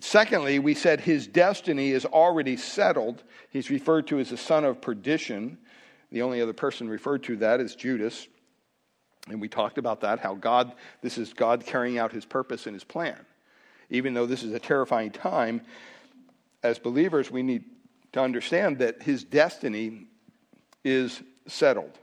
[0.00, 3.22] secondly, we said his destiny is already settled.
[3.50, 5.58] He's referred to as the son of perdition.
[6.14, 8.28] The only other person referred to that is Judas.
[9.28, 10.72] And we talked about that, how God,
[11.02, 13.18] this is God carrying out his purpose and his plan.
[13.90, 15.62] Even though this is a terrifying time,
[16.62, 17.64] as believers, we need
[18.12, 20.06] to understand that his destiny
[20.84, 21.98] is settled.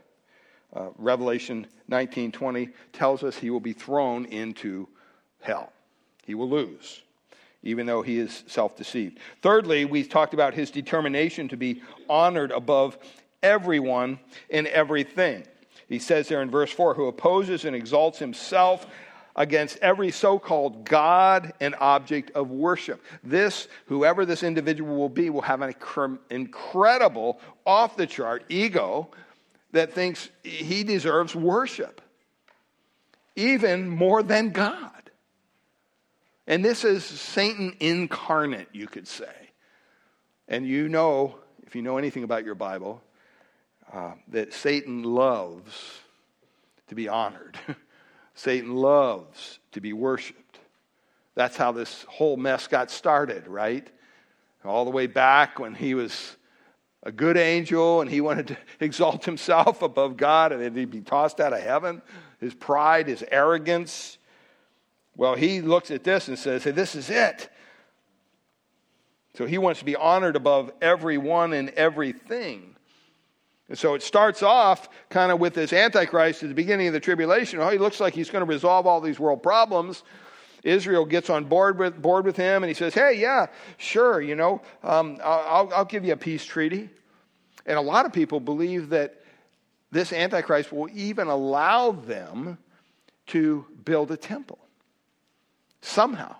[0.76, 4.88] Uh, Revelation 19:20 tells us he will be thrown into
[5.40, 5.72] hell.
[6.26, 7.00] He will lose,
[7.62, 9.18] even though he is self-deceived.
[9.40, 12.98] Thirdly, we talked about his determination to be honored above
[13.42, 15.44] everyone in everything.
[15.88, 18.86] He says there in verse 4 who opposes and exalts himself
[19.34, 23.02] against every so called God and object of worship.
[23.24, 25.74] This, whoever this individual will be, will have an
[26.30, 29.08] incredible, off the chart ego
[29.72, 32.00] that thinks he deserves worship,
[33.36, 34.90] even more than God.
[36.46, 39.32] And this is Satan incarnate, you could say.
[40.48, 43.02] And you know, if you know anything about your Bible,
[43.92, 46.00] uh, that Satan loves
[46.88, 47.58] to be honored.
[48.34, 50.58] Satan loves to be worshiped.
[51.34, 53.88] That's how this whole mess got started, right?
[54.64, 56.36] All the way back when he was
[57.02, 61.40] a good angel and he wanted to exalt himself above God and he'd be tossed
[61.40, 62.02] out of heaven.
[62.40, 64.18] His pride, his arrogance.
[65.16, 67.50] Well, he looks at this and says, Hey, this is it.
[69.34, 72.76] So he wants to be honored above everyone and everything.
[73.72, 77.00] And so it starts off kind of with this Antichrist at the beginning of the
[77.00, 77.58] tribulation.
[77.58, 80.02] Oh, he looks like he's going to resolve all these world problems.
[80.62, 83.46] Israel gets on board with, board with him and he says, Hey, yeah,
[83.78, 86.90] sure, you know, um, I'll, I'll give you a peace treaty.
[87.64, 89.22] And a lot of people believe that
[89.90, 92.58] this Antichrist will even allow them
[93.28, 94.58] to build a temple.
[95.80, 96.36] Somehow,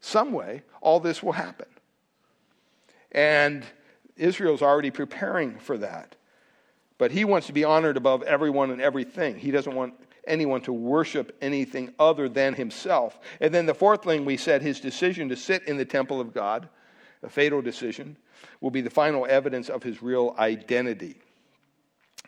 [0.00, 1.68] some way, all this will happen.
[3.12, 3.64] And
[4.16, 6.16] Israel's already preparing for that.
[7.02, 9.36] But he wants to be honored above everyone and everything.
[9.36, 13.18] He doesn't want anyone to worship anything other than himself.
[13.40, 16.32] And then the fourth thing we said, his decision to sit in the temple of
[16.32, 16.68] God,
[17.24, 18.16] a fatal decision,
[18.60, 21.16] will be the final evidence of his real identity.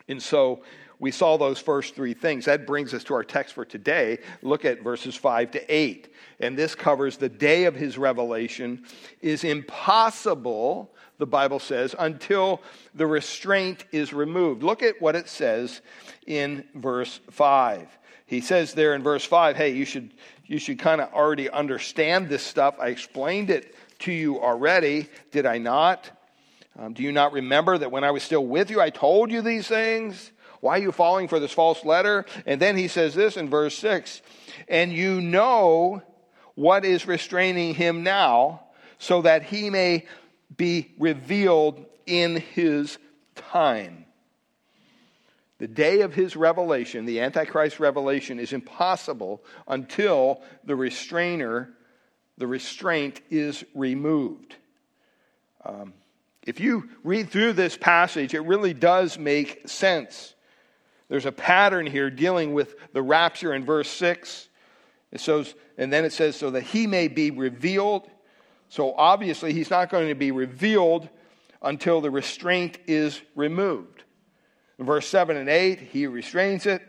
[0.09, 0.61] And so
[0.99, 2.45] we saw those first three things.
[2.45, 4.19] That brings us to our text for today.
[4.41, 6.13] Look at verses 5 to 8.
[6.39, 8.85] And this covers the day of his revelation
[9.21, 12.61] is impossible the Bible says, until
[12.93, 14.63] the restraint is removed.
[14.63, 15.81] Look at what it says
[16.27, 17.87] in verse 5.
[18.25, 20.13] He says there in verse 5, hey, you should,
[20.45, 22.75] you should kind of already understand this stuff.
[22.79, 26.09] I explained it to you already, did I not?
[26.77, 29.41] Um, do you not remember that when I was still with you, I told you
[29.41, 30.31] these things?
[30.65, 32.25] Why are you falling for this false letter?
[32.47, 34.23] And then he says this in verse 6
[34.67, 36.01] And you know
[36.55, 38.63] what is restraining him now,
[38.97, 40.07] so that he may
[40.57, 42.97] be revealed in his
[43.35, 44.05] time.
[45.59, 51.69] The day of his revelation, the Antichrist revelation, is impossible until the restrainer,
[52.39, 54.55] the restraint is removed.
[55.63, 55.93] Um,
[56.41, 60.34] if you read through this passage, it really does make sense.
[61.07, 64.49] There's a pattern here dealing with the rapture in verse 6.
[65.11, 68.09] It says, and then it says, so that he may be revealed.
[68.69, 71.07] So obviously, he's not going to be revealed
[71.61, 74.03] until the restraint is removed.
[74.77, 76.81] In verse 7 and 8, he restrains it,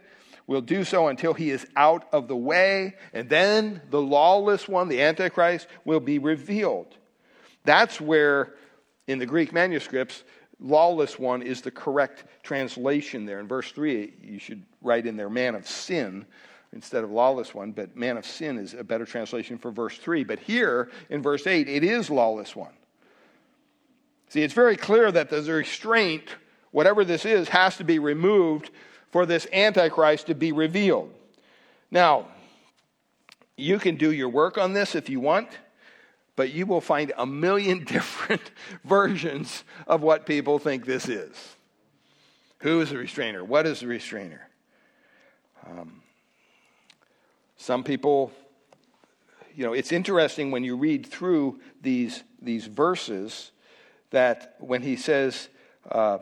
[0.46, 4.88] will do so until he is out of the way, and then the lawless one,
[4.88, 6.96] the Antichrist, will be revealed.
[7.64, 8.54] That's where,
[9.06, 10.24] in the Greek manuscripts,
[10.60, 13.40] lawless one is the correct translation there.
[13.40, 16.26] In verse 3, you should write in there, man of sin
[16.72, 20.24] instead of lawless one, but man of sin is a better translation for verse 3.
[20.24, 22.72] But here in verse 8, it is lawless one.
[24.28, 26.24] See, it's very clear that the restraint,
[26.72, 28.70] whatever this is, has to be removed
[29.10, 31.12] for this Antichrist to be revealed.
[31.90, 32.26] Now,
[33.56, 35.48] you can do your work on this if you want,
[36.36, 38.52] but you will find a million different
[38.84, 41.56] versions of what people think this is.
[42.58, 43.44] Who is the restrainer?
[43.44, 44.48] What is the restrainer?
[45.66, 46.02] Um,
[47.56, 48.32] some people,
[49.54, 53.50] you know, it's interesting when you read through these, these verses
[54.10, 55.48] that when he says,
[55.90, 56.18] uh,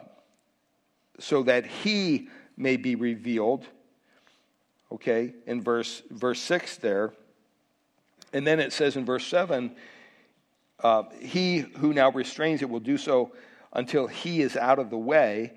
[1.19, 3.67] so that he may be revealed,
[4.91, 7.13] okay, in verse, verse 6 there.
[8.33, 9.75] And then it says in verse 7,
[10.85, 13.33] uh, he who now restrains it will do so
[13.73, 15.55] until he is out of the way.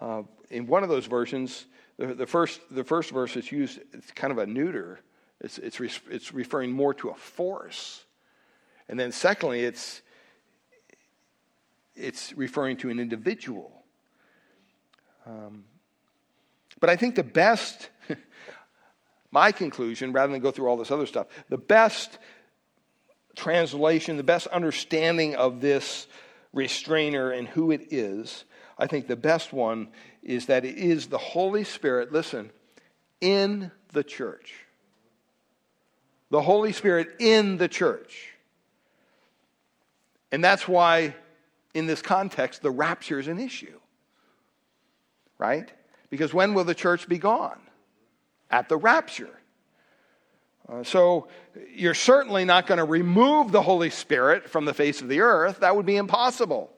[0.00, 1.66] Uh, in one of those versions,
[1.98, 5.00] the, the, first, the first verse is used, it's kind of a neuter.
[5.40, 8.04] It's, it's, re, it's referring more to a force.
[8.88, 10.00] And then secondly, it's,
[11.96, 13.72] it's referring to an individual.
[15.26, 15.64] Um,
[16.80, 17.90] but I think the best,
[19.32, 22.18] my conclusion, rather than go through all this other stuff, the best
[23.38, 26.06] translation, the best understanding of this
[26.52, 28.44] restrainer and who it is,
[28.78, 29.88] I think the best one
[30.22, 32.50] is that it is the Holy Spirit, listen,
[33.20, 34.54] in the church.
[36.30, 38.32] The Holy Spirit in the church.
[40.30, 41.14] And that's why,
[41.72, 43.80] in this context, the rapture is an issue.
[45.38, 45.72] Right?
[46.10, 47.60] Because when will the church be gone?
[48.50, 49.37] At the rapture.
[50.70, 51.28] Uh, so
[51.74, 55.60] you're certainly not going to remove the Holy Spirit from the face of the earth.
[55.60, 56.70] That would be impossible.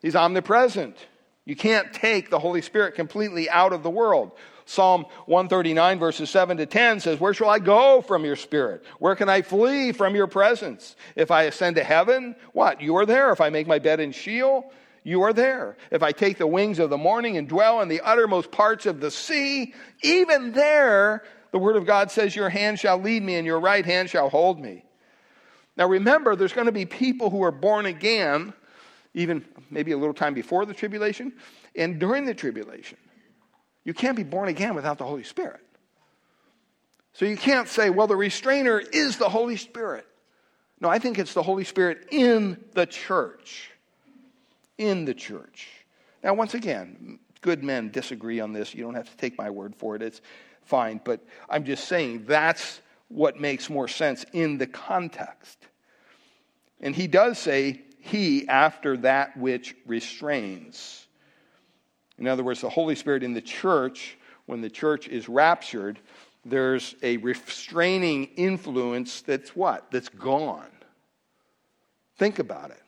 [0.00, 0.96] He's omnipresent.
[1.44, 4.32] You can't take the Holy Spirit completely out of the world.
[4.64, 8.84] Psalm 139, verses 7 to 10 says, Where shall I go from your spirit?
[8.98, 10.96] Where can I flee from your presence?
[11.14, 12.80] If I ascend to heaven, what?
[12.80, 13.30] You are there.
[13.30, 14.72] If I make my bed in Sheol,
[15.04, 15.76] you are there.
[15.92, 18.98] If I take the wings of the morning and dwell in the uttermost parts of
[18.98, 23.46] the sea, even there, the word of God says, Your hand shall lead me and
[23.46, 24.84] your right hand shall hold me.
[25.76, 28.52] Now remember, there's going to be people who are born again,
[29.14, 31.32] even maybe a little time before the tribulation
[31.74, 32.98] and during the tribulation.
[33.84, 35.60] You can't be born again without the Holy Spirit.
[37.12, 40.06] So you can't say, well, the restrainer is the Holy Spirit.
[40.80, 43.70] No, I think it's the Holy Spirit in the church.
[44.76, 45.68] In the church.
[46.22, 48.74] Now, once again, good men disagree on this.
[48.74, 50.02] You don't have to take my word for it.
[50.02, 50.20] It's
[50.66, 51.00] fine.
[51.02, 55.58] But I'm just saying that's what makes more sense in the context.
[56.80, 61.06] And he does say, He after that which restrains.
[62.18, 65.98] In other words, the Holy Spirit in the church, when the church is raptured,
[66.44, 69.90] there's a restraining influence that's what?
[69.90, 70.70] That's gone.
[72.16, 72.85] Think about it.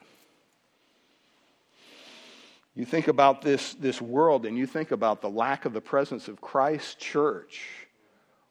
[2.78, 6.28] You think about this, this world and you think about the lack of the presence
[6.28, 7.60] of Christ's church.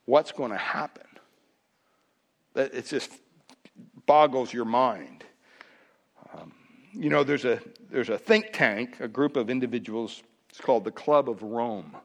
[0.03, 1.07] What's going to happen?
[2.53, 3.09] It just
[4.05, 5.23] boggles your mind.
[6.33, 6.51] Um,
[6.91, 10.91] you know, there's a, there's a think tank, a group of individuals it's called the
[10.91, 11.95] Club of Rome.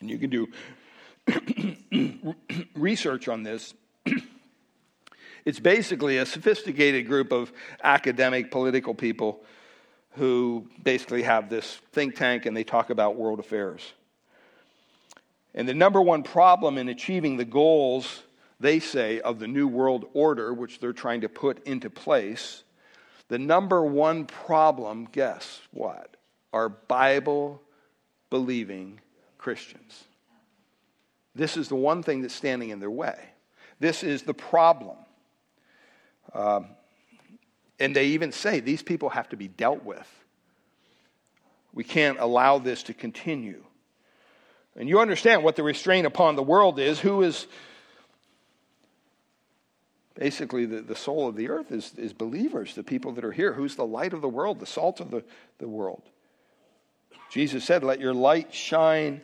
[0.00, 0.48] And you can do
[2.74, 3.74] research on this.
[5.44, 7.52] it's basically a sophisticated group of
[7.82, 9.44] academic political people
[10.14, 13.92] who basically have this think tank and they talk about world affairs.
[15.54, 18.22] And the number one problem in achieving the goals,
[18.58, 22.64] they say, of the New World Order, which they're trying to put into place,
[23.28, 26.16] The number one problem, guess what?
[26.52, 27.62] Are Bible
[28.30, 29.00] believing
[29.38, 30.04] Christians.
[31.34, 33.18] This is the one thing that's standing in their way.
[33.80, 34.96] This is the problem.
[36.32, 36.66] Um,
[37.78, 40.08] and they even say these people have to be dealt with.
[41.72, 43.64] We can't allow this to continue.
[44.76, 47.00] And you understand what the restraint upon the world is.
[47.00, 47.46] Who is
[50.14, 53.52] basically the, the soul of the earth is, is believers, the people that are here.
[53.52, 55.24] Who's the light of the world, the salt of the,
[55.58, 56.02] the world?
[57.30, 59.20] Jesus said, Let your light shine,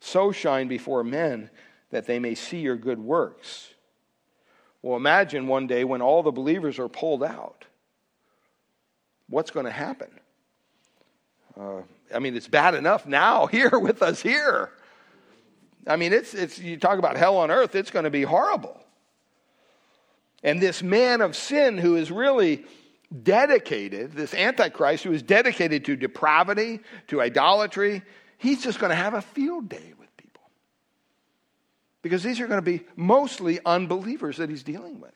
[0.00, 1.50] so shine before men
[1.90, 3.70] that they may see your good works.
[4.82, 7.64] Well, imagine one day when all the believers are pulled out.
[9.28, 10.08] What's going to happen?
[11.58, 11.82] Uh,
[12.14, 14.70] I mean, it's bad enough now here with us here.
[15.86, 18.80] I mean, it's, it's, you talk about hell on earth, it's going to be horrible.
[20.42, 22.64] And this man of sin who is really
[23.22, 28.02] dedicated, this Antichrist who is dedicated to depravity, to idolatry,
[28.38, 30.42] he's just going to have a field day with people.
[32.02, 35.12] Because these are going to be mostly unbelievers that he's dealing with.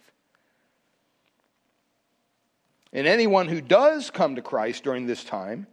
[2.93, 5.67] And anyone who does come to Christ during this time,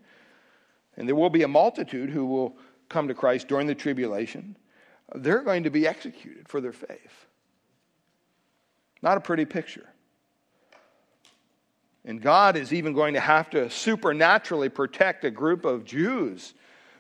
[0.98, 2.58] and there will be a multitude who will
[2.90, 4.58] come to Christ during the tribulation,
[5.14, 7.28] they're going to be executed for their faith.
[9.02, 9.88] Not a pretty picture.
[12.04, 16.54] And God is even going to have to supernaturally protect a group of Jews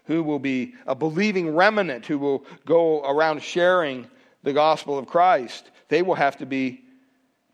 [0.05, 4.07] who will be a believing remnant who will go around sharing
[4.43, 5.69] the gospel of Christ.
[5.89, 6.84] They will have to be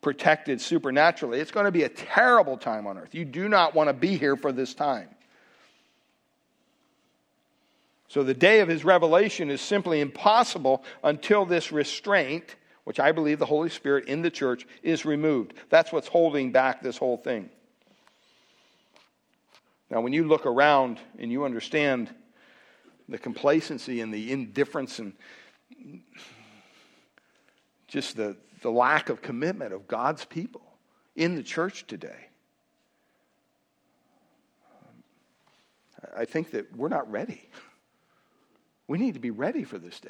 [0.01, 1.39] protected supernaturally.
[1.39, 3.13] It's going to be a terrible time on earth.
[3.13, 5.07] You do not want to be here for this time.
[8.07, 13.39] So the day of his revelation is simply impossible until this restraint, which I believe
[13.39, 15.53] the Holy Spirit in the church, is removed.
[15.69, 17.49] That's what's holding back this whole thing.
[19.89, 22.09] Now, when you look around and you understand
[23.07, 25.13] the complacency and the indifference and
[27.91, 30.61] just the, the lack of commitment of God's people
[31.15, 32.29] in the church today,
[36.15, 37.49] I think that we're not ready.
[38.87, 40.09] We need to be ready for this day.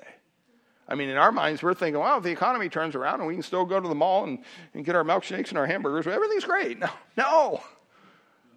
[0.87, 3.33] I mean, in our minds, we're thinking, well, if the economy turns around and we
[3.33, 4.39] can still go to the mall and,
[4.73, 6.77] and get our milkshakes and our hamburgers, everything's great.
[6.79, 7.63] No, no,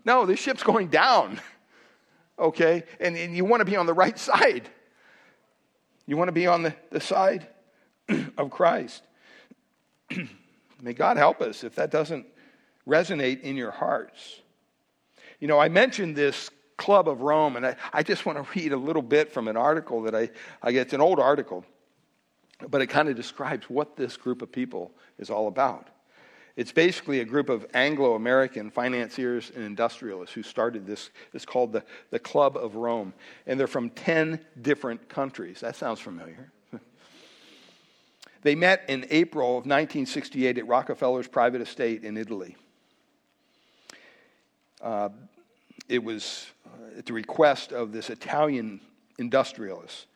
[0.05, 1.41] no, this ship's going down.
[2.39, 2.85] Okay?
[3.01, 4.69] And, and you want to be on the right side.
[6.07, 7.47] You want to be on the, the side
[8.37, 9.03] of Christ.
[10.83, 12.27] May God help us if that doesn't
[12.87, 14.41] resonate in your hearts.
[15.41, 18.73] You know, I mentioned this Club of Rome, and I, I just want to read
[18.73, 20.31] a little bit from an article that I,
[20.63, 20.83] I get.
[20.83, 21.65] It's an old article,
[22.69, 25.89] but it kind of describes what this group of people is all about.
[26.57, 31.11] It's basically a group of Anglo American financiers and industrialists who started this.
[31.33, 33.13] It's called the, the Club of Rome.
[33.47, 35.61] And they're from 10 different countries.
[35.61, 36.53] That sounds familiar.
[38.45, 42.57] They met in April of 1968 at Rockefeller's private estate in Italy.
[44.81, 45.09] Uh,
[45.89, 48.81] it was uh, at the request of this Italian
[49.19, 50.07] industrialist.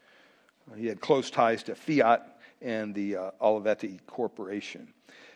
[0.76, 4.93] He had close ties to Fiat and the uh, Olivetti Corporation.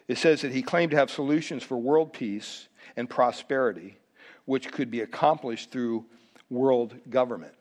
[0.07, 3.97] It says that he claimed to have solutions for world peace and prosperity,
[4.45, 6.05] which could be accomplished through
[6.51, 7.55] world government.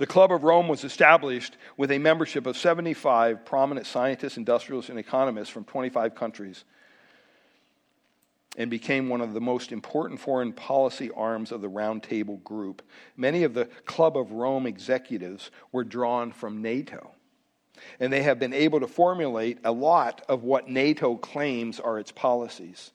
[0.00, 4.98] The Club of Rome was established with a membership of 75 prominent scientists, industrialists, and
[4.98, 6.64] economists from 25 countries
[8.56, 12.80] and became one of the most important foreign policy arms of the Round Table Group.
[13.18, 17.10] Many of the Club of Rome executives were drawn from NATO.
[18.00, 22.10] And they have been able to formulate a lot of what NATO claims are its
[22.10, 22.90] policies.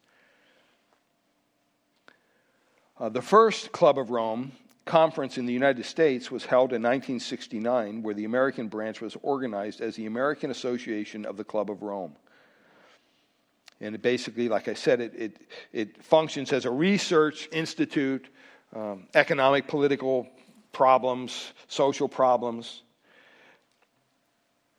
[3.00, 4.54] Uh, the first Club of Rome
[4.86, 9.82] conference in the United States was held in 1969, where the American branch was organized
[9.82, 12.16] as the American Association of the Club of Rome.
[13.82, 15.38] And basically, like I said, it, it,
[15.74, 18.28] it functions as a research institute,
[18.74, 20.28] um, economic, political
[20.72, 22.84] problems, social problems.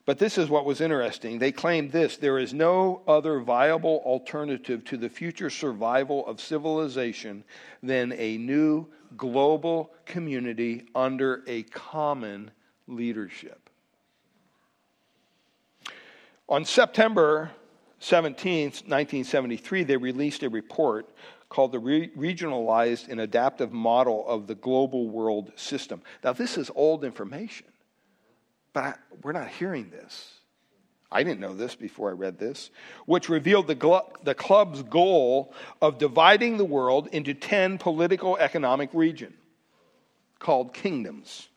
[0.07, 1.41] But this is what was interesting.
[1.41, 7.43] They claimed this there is no other viable alternative to the future survival of civilization
[7.83, 8.87] than a new
[9.17, 12.53] global community under a common
[12.87, 13.69] leadership.
[16.49, 17.51] On September
[17.99, 21.09] 17, 1973, they released a report
[21.49, 26.03] called the Re- Regionalized and Adaptive Model of the Global World System.
[26.23, 27.67] Now, this is old information,
[28.77, 30.35] but I, we're not hearing this.
[31.11, 32.69] I didn't know this before I read this,
[33.07, 38.91] which revealed the, gl- the club's goal of dividing the world into 10 political economic
[38.93, 39.33] regions
[40.39, 41.49] called kingdoms,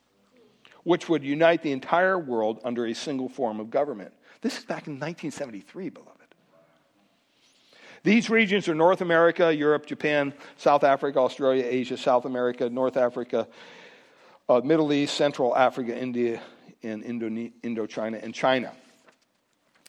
[0.83, 4.13] which would unite the entire world under a single form of government.
[4.39, 6.13] This is back in 1973, beloved.
[8.01, 13.45] These regions are North America, Europe, Japan, South Africa, Australia, Asia, South America, North Africa,
[14.47, 16.39] uh, Middle East, Central Africa, India,
[16.83, 18.71] and Indo- Indochina, and China.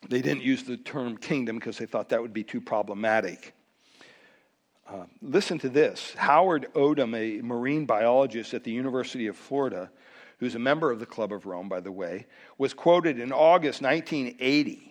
[0.08, 3.54] They didn't use the term kingdom because they thought that would be too problematic.
[4.88, 9.90] Uh, listen to this Howard Odum, a marine biologist at the University of Florida,
[10.38, 12.26] who's a member of the Club of Rome, by the way,
[12.58, 14.90] was quoted in August 1980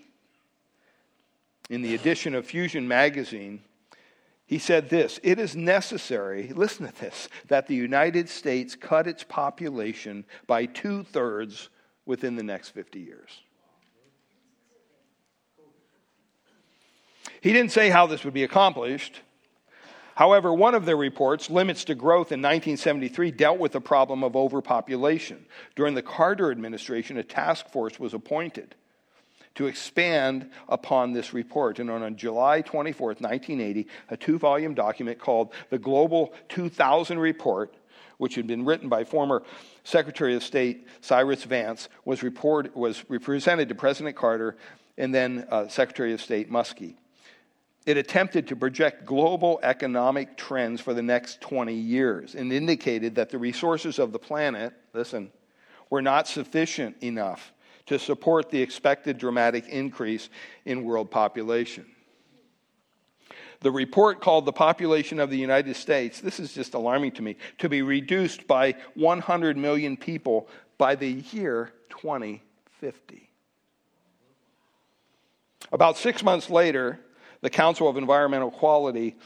[1.69, 3.61] in the edition of Fusion magazine.
[4.45, 9.23] He said this It is necessary, listen to this, that the United States cut its
[9.23, 11.69] population by two thirds
[12.09, 13.39] within the next 50 years.
[17.39, 19.21] He didn't say how this would be accomplished.
[20.15, 24.35] However, one of their reports, Limits to Growth in 1973, dealt with the problem of
[24.35, 25.45] overpopulation.
[25.75, 28.73] During the Carter administration, a task force was appointed
[29.55, 31.77] to expand upon this report.
[31.77, 37.71] And on July 24, 1980, a two volume document called the Global 2000 Report,
[38.19, 39.41] which had been written by former
[39.83, 44.55] Secretary of State Cyrus Vance, was, report, was presented to President Carter
[44.97, 46.95] and then uh, Secretary of State Muskie.
[47.85, 53.29] It attempted to project global economic trends for the next 20 years and indicated that
[53.29, 55.31] the resources of the planet, listen,
[55.89, 57.53] were not sufficient enough
[57.85, 60.29] to support the expected dramatic increase
[60.65, 61.85] in world population.
[63.61, 67.35] The report called the population of the United States, this is just alarming to me,
[67.57, 70.47] to be reduced by 100 million people
[70.77, 73.29] by the year 2050.
[75.71, 76.99] About six months later,
[77.41, 79.17] the Council of Environmental Quality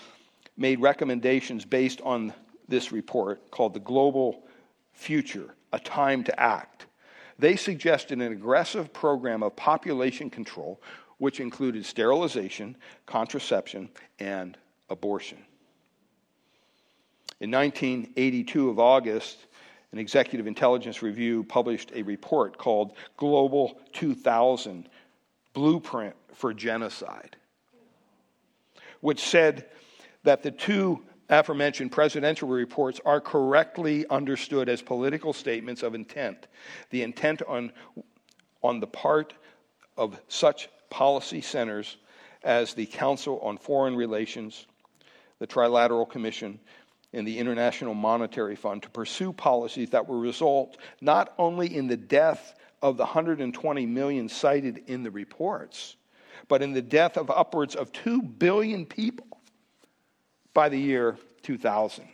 [0.58, 2.34] made recommendations based on
[2.68, 4.44] this report called the Global
[4.94, 6.88] Future A Time to Act.
[7.40, 10.82] They suggested an aggressive program of population control,
[11.18, 13.90] which included sterilization, contraception,
[14.20, 14.58] and
[14.90, 15.38] abortion.
[17.40, 19.46] In 1982 of August,
[19.92, 24.90] an executive intelligence review published a report called Global 2000
[25.54, 27.38] Blueprint for Genocide
[29.04, 29.66] which said
[30.24, 36.48] that the two aforementioned presidential reports are correctly understood as political statements of intent.
[36.90, 37.74] The intent on,
[38.62, 39.34] on the part
[39.98, 41.98] of such policy centers
[42.44, 44.68] as the Council on Foreign Relations,
[45.40, 46.60] the Trilateral Commission,
[47.14, 51.98] and the International Monetary Fund to pursue policies that will result not only in the
[51.98, 55.96] death of the 120 million cited in the reports,
[56.48, 59.40] but in the death of upwards of 2 billion people
[60.54, 62.08] by the year 2000.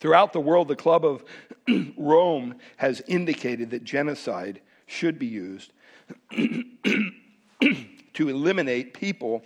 [0.00, 1.24] Throughout the world, the Club of
[1.98, 5.74] Rome has indicated that genocide should be used
[8.14, 9.42] to eliminate people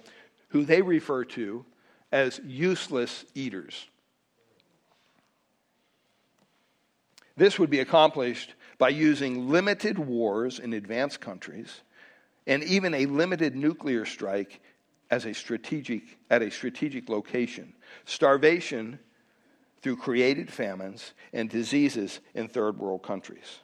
[0.49, 1.65] who they refer to
[2.13, 3.87] as useless eaters.
[7.37, 11.83] This would be accomplished by using limited wars in advanced countries
[12.47, 14.61] and even a limited nuclear strike
[15.11, 17.73] as a strategic, at a strategic location,
[18.05, 18.99] starvation
[19.83, 23.61] through created famines, and diseases in third world countries.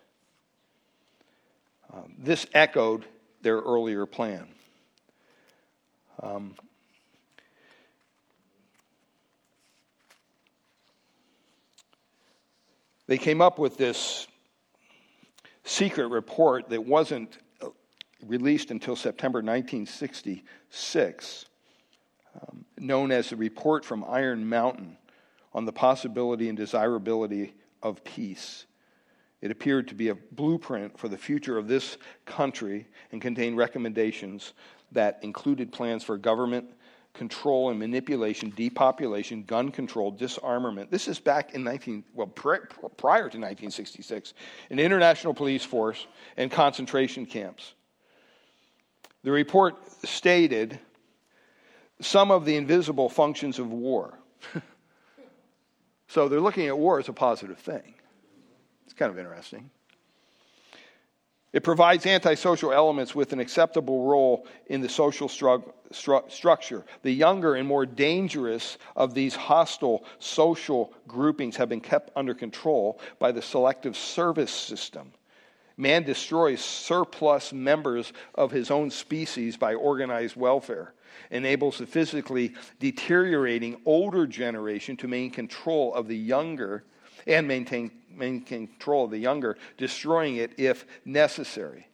[1.93, 3.05] Um, this echoed
[3.43, 4.47] their earlier plan.
[6.23, 6.55] Um,
[13.07, 14.27] they came up with this
[15.65, 17.39] secret report that wasn't
[18.27, 21.47] released until September 1966,
[22.41, 24.97] um, known as the Report from Iron Mountain
[25.53, 28.67] on the Possibility and Desirability of Peace.
[29.43, 34.55] It appeared to be a blueprint for the future of this country and contained recommendations
[34.93, 36.71] that included plans for government
[37.13, 40.91] control and manipulation, depopulation, gun control, disarmament.
[40.91, 44.33] This is back in 19 well prior to 1966,
[44.71, 47.75] an international police force and concentration camps.
[49.25, 49.77] The report
[50.07, 50.79] stated
[52.01, 54.19] some of the invisible functions of war.
[56.09, 57.95] so they're looking at war as a positive thing.
[58.93, 59.71] It's kind of interesting.
[61.55, 65.65] It provides antisocial elements with an acceptable role in the social stru-
[65.95, 66.85] stru- structure.
[67.01, 73.01] The younger and more dangerous of these hostile social groupings have been kept under control
[73.19, 75.15] by the selective service system
[75.77, 80.95] Man destroys surplus members of his own species by organized welfare,
[81.31, 86.85] enables the physically deteriorating older generation to maintain control of the younger
[87.27, 91.87] and maintain, maintain control of the younger, destroying it if necessary.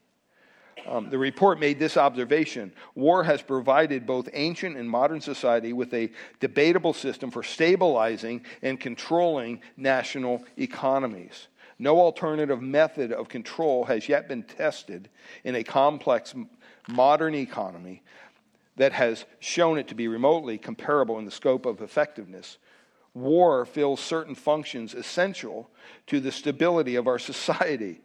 [0.86, 5.92] Um, the report made this observation War has provided both ancient and modern society with
[5.92, 6.10] a
[6.40, 11.48] debatable system for stabilizing and controlling national economies.
[11.78, 15.08] No alternative method of control has yet been tested
[15.44, 16.34] in a complex
[16.88, 18.02] modern economy
[18.76, 22.58] that has shown it to be remotely comparable in the scope of effectiveness.
[23.14, 25.70] War fills certain functions essential
[26.06, 28.00] to the stability of our society.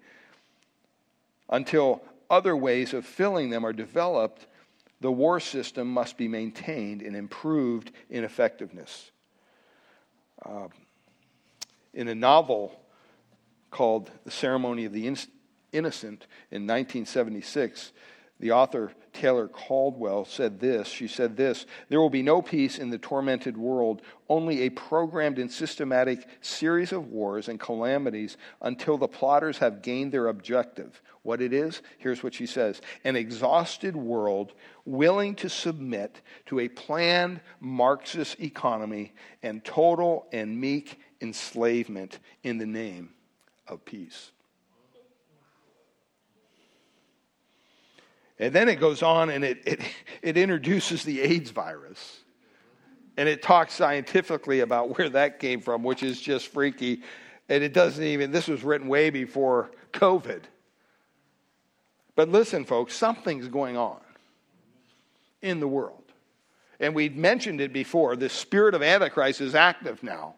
[1.49, 4.47] Until other ways of filling them are developed,
[5.01, 9.11] the war system must be maintained and improved in effectiveness.
[10.43, 10.67] Uh,
[11.93, 12.79] in a novel
[13.69, 15.05] called The Ceremony of the
[15.71, 17.91] Innocent in 1976,
[18.39, 20.88] the author Taylor Caldwell said this.
[20.88, 25.39] She said this There will be no peace in the tormented world, only a programmed
[25.39, 31.01] and systematic series of wars and calamities until the plotters have gained their objective.
[31.22, 31.82] What it is?
[31.99, 34.53] Here's what she says An exhausted world
[34.86, 42.66] willing to submit to a planned Marxist economy and total and meek enslavement in the
[42.66, 43.11] name
[43.68, 44.32] of peace.
[48.43, 49.81] And then it goes on and it, it,
[50.21, 52.19] it introduces the AIDS virus.
[53.15, 57.03] And it talks scientifically about where that came from, which is just freaky.
[57.47, 60.41] And it doesn't even, this was written way before COVID.
[62.15, 64.01] But listen, folks, something's going on
[65.41, 66.03] in the world.
[66.81, 68.17] And we mentioned it before.
[68.17, 70.35] The spirit of Antichrist is active now.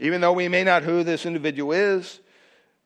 [0.00, 2.18] Even though we may not know who this individual is,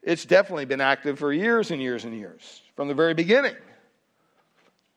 [0.03, 3.57] it's definitely been active for years and years and years from the very beginning.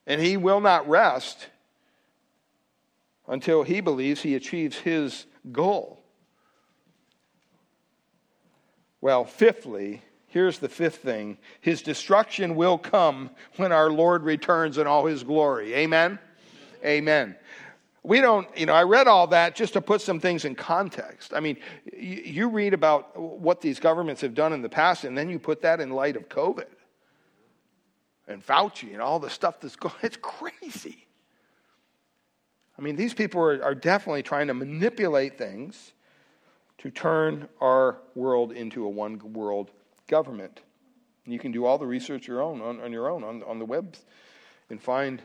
[0.06, 1.48] And he will not rest
[3.28, 6.04] until he believes he achieves his goal.
[9.02, 14.88] Well, fifthly, here's the fifth thing his destruction will come when our Lord returns in
[14.88, 15.74] all his glory.
[15.76, 16.20] Amen?
[16.84, 17.36] Amen.
[18.02, 21.34] We don't, you know, I read all that just to put some things in context.
[21.34, 21.58] I mean,
[21.94, 25.62] you, read about what these governments have done in the past, and then you put
[25.64, 26.66] that in light of COVID
[28.30, 31.06] and Fauci and all the stuff that's going it's crazy.
[32.78, 35.92] I mean, these people are, are definitely trying to manipulate things
[36.78, 39.72] to turn our world into a one world
[40.08, 40.62] government.
[41.26, 43.60] And you can do all the research your own, on, on your own on, on
[43.60, 43.98] the web
[44.70, 45.22] and find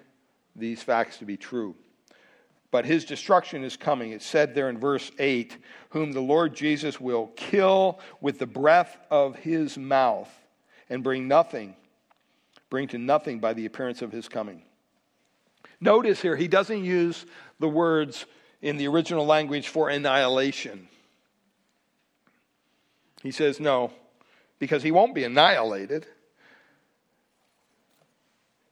[0.56, 1.76] these facts to be true.
[2.72, 4.10] But his destruction is coming.
[4.10, 5.56] It's said there in verse 8
[5.90, 10.30] whom the Lord Jesus will kill with the breath of his mouth
[10.90, 11.76] and bring nothing
[12.74, 14.60] bring to nothing by the appearance of his coming.
[15.80, 17.24] Notice here, he doesn't use
[17.60, 18.26] the words
[18.62, 20.88] in the original language for annihilation.
[23.22, 23.92] He says no,
[24.58, 26.04] because he won't be annihilated.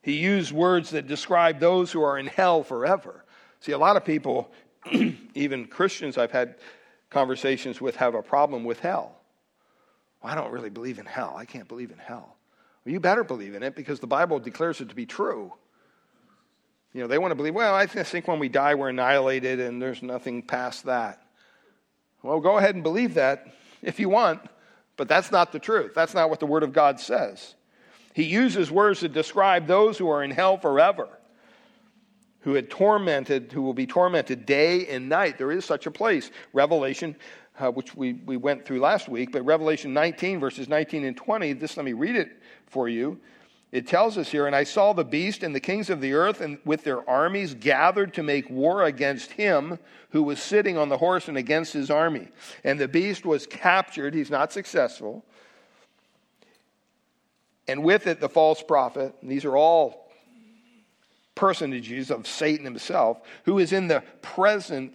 [0.03, 3.24] He used words that describe those who are in hell forever.
[3.61, 4.50] See, a lot of people,
[5.36, 6.57] even Christians I've had
[7.09, 9.14] conversations with, have a problem with hell.
[10.20, 11.36] Well, I don't really believe in hell.
[11.36, 12.32] I can't believe in hell.
[12.85, 15.53] Well, you better believe in it because the Bible declares it to be true.
[16.93, 19.80] You know, they want to believe, well, I think when we die, we're annihilated and
[19.80, 21.22] there's nothing past that.
[22.22, 23.47] Well, go ahead and believe that
[23.80, 24.41] if you want,
[24.97, 25.93] but that's not the truth.
[25.95, 27.55] That's not what the Word of God says.
[28.14, 31.09] He uses words to describe those who are in hell forever,
[32.41, 35.39] who had tormented, who will be tormented day and night.
[35.39, 36.30] There is such a place.
[36.53, 37.16] Revelation
[37.59, 41.53] uh, which we, we went through last week, but Revelation 19, verses 19 and 20,
[41.55, 43.20] this let me read it for you.
[43.72, 46.42] It tells us here, and I saw the beast and the kings of the earth
[46.42, 49.78] and with their armies gathered to make war against him
[50.11, 52.28] who was sitting on the horse and against his army.
[52.64, 55.24] And the beast was captured, he's not successful.
[57.66, 60.11] And with it, the false prophet, these are all
[61.34, 64.92] personages of Satan himself, who is in the present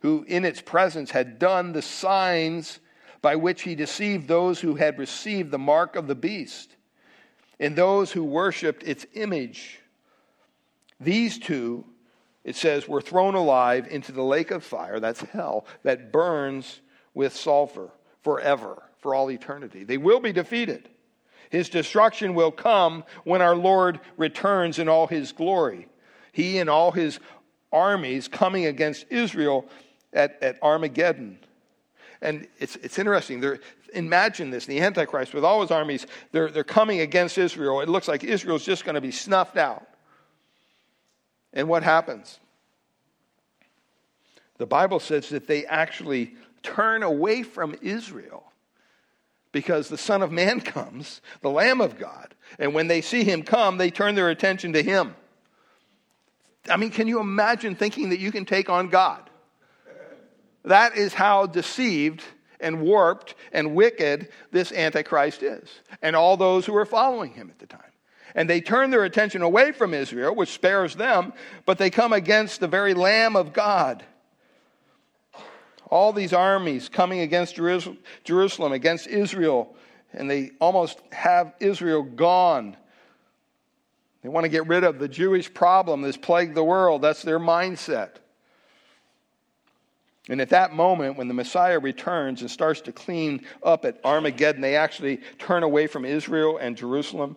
[0.00, 2.80] who in its presence had done the signs
[3.20, 6.76] by which he deceived those who had received the mark of the beast
[7.58, 9.80] and those who worshiped its image.
[11.00, 11.84] These two,
[12.44, 16.80] it says, were thrown alive into the lake of fire, that's hell, that burns
[17.14, 17.90] with sulfur
[18.22, 19.84] forever, for all eternity.
[19.84, 20.88] They will be defeated.
[21.50, 25.88] His destruction will come when our Lord returns in all his glory.
[26.32, 27.18] He and all his
[27.72, 29.66] armies coming against Israel
[30.12, 31.38] at, at Armageddon.
[32.20, 33.40] And it's, it's interesting.
[33.40, 33.60] There,
[33.92, 37.80] imagine this the Antichrist with all his armies, they're, they're coming against Israel.
[37.80, 39.86] It looks like Israel's just going to be snuffed out.
[41.52, 42.38] And what happens?
[44.58, 48.44] The Bible says that they actually turn away from Israel
[49.52, 52.34] because the Son of Man comes, the Lamb of God.
[52.58, 55.14] And when they see him come, they turn their attention to him.
[56.68, 59.27] I mean, can you imagine thinking that you can take on God?
[60.64, 62.22] That is how deceived
[62.60, 65.68] and warped and wicked this Antichrist is,
[66.02, 67.82] and all those who are following him at the time.
[68.34, 71.32] And they turn their attention away from Israel, which spares them,
[71.64, 74.04] but they come against the very Lamb of God.
[75.90, 79.74] All these armies coming against Jerusalem, against Israel,
[80.12, 82.76] and they almost have Israel gone.
[84.22, 87.02] They want to get rid of the Jewish problem that's plagued the world.
[87.02, 88.16] That's their mindset.
[90.28, 94.60] And at that moment, when the Messiah returns and starts to clean up at Armageddon,
[94.60, 97.36] they actually turn away from Israel and Jerusalem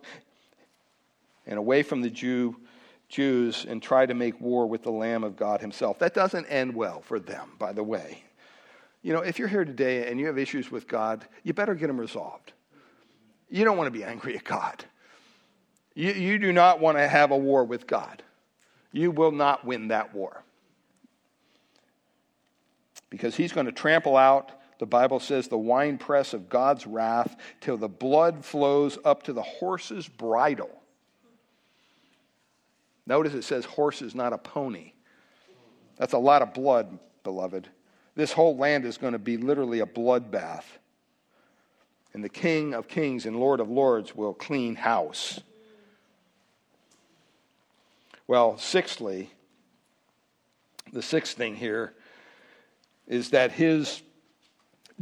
[1.46, 2.56] and away from the Jew,
[3.08, 5.98] Jews and try to make war with the Lamb of God himself.
[5.98, 8.24] That doesn't end well for them, by the way.
[9.00, 11.86] You know, if you're here today and you have issues with God, you better get
[11.86, 12.52] them resolved.
[13.48, 14.84] You don't want to be angry at God.
[15.94, 18.22] You, you do not want to have a war with God.
[18.92, 20.44] You will not win that war
[23.12, 27.76] because he's going to trample out, the Bible says, the winepress of God's wrath till
[27.76, 30.70] the blood flows up to the horse's bridle.
[33.06, 34.92] Notice it says horses, not a pony.
[35.98, 37.68] That's a lot of blood, beloved.
[38.14, 40.64] This whole land is going to be literally a bloodbath.
[42.14, 45.38] And the King of Kings and Lord of Lords will clean house.
[48.26, 49.28] Well, sixthly,
[50.94, 51.92] the sixth thing here
[53.06, 54.02] is that his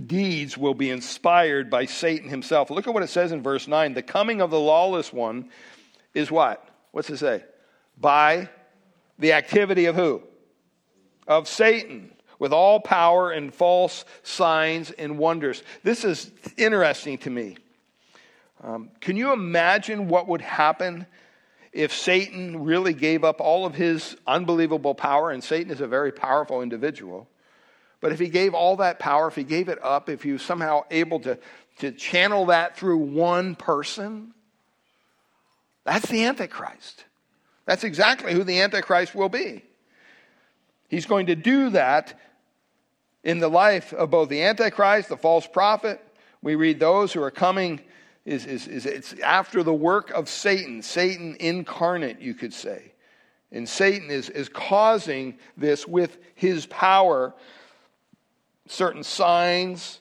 [0.07, 2.71] deeds will be inspired by Satan himself.
[2.71, 3.95] Look at what it says in verse 9.
[3.95, 5.51] The coming of the lawless one
[6.15, 6.67] is what?
[6.93, 7.45] What's it say?
[7.99, 8.49] By
[9.19, 10.23] the activity of who?
[11.27, 15.63] Of Satan, with all power and false signs and wonders.
[15.83, 17.57] This is interesting to me.
[18.63, 21.07] Um, can you imagine what would happen
[21.73, 25.31] if Satan really gave up all of his unbelievable power?
[25.31, 27.29] And Satan is a very powerful individual.
[28.01, 30.43] But if he gave all that power, if he gave it up, if he was
[30.43, 31.39] somehow able to,
[31.79, 34.33] to channel that through one person,
[35.85, 37.05] that's the Antichrist.
[37.67, 39.63] That's exactly who the Antichrist will be.
[40.89, 42.19] He's going to do that
[43.23, 46.01] in the life of both the Antichrist, the false prophet.
[46.43, 47.81] We read those who are coming
[48.25, 52.93] is, is, is it's after the work of Satan, Satan incarnate, you could say.
[53.53, 57.35] And Satan is, is causing this with his power
[58.71, 60.01] certain signs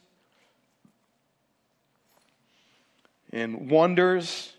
[3.31, 4.53] and wonders.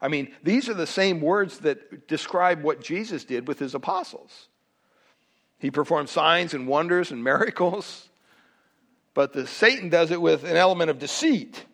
[0.00, 4.48] I mean, these are the same words that describe what Jesus did with his apostles.
[5.58, 8.08] He performed signs and wonders and miracles,
[9.14, 11.64] but the Satan does it with an element of deceit.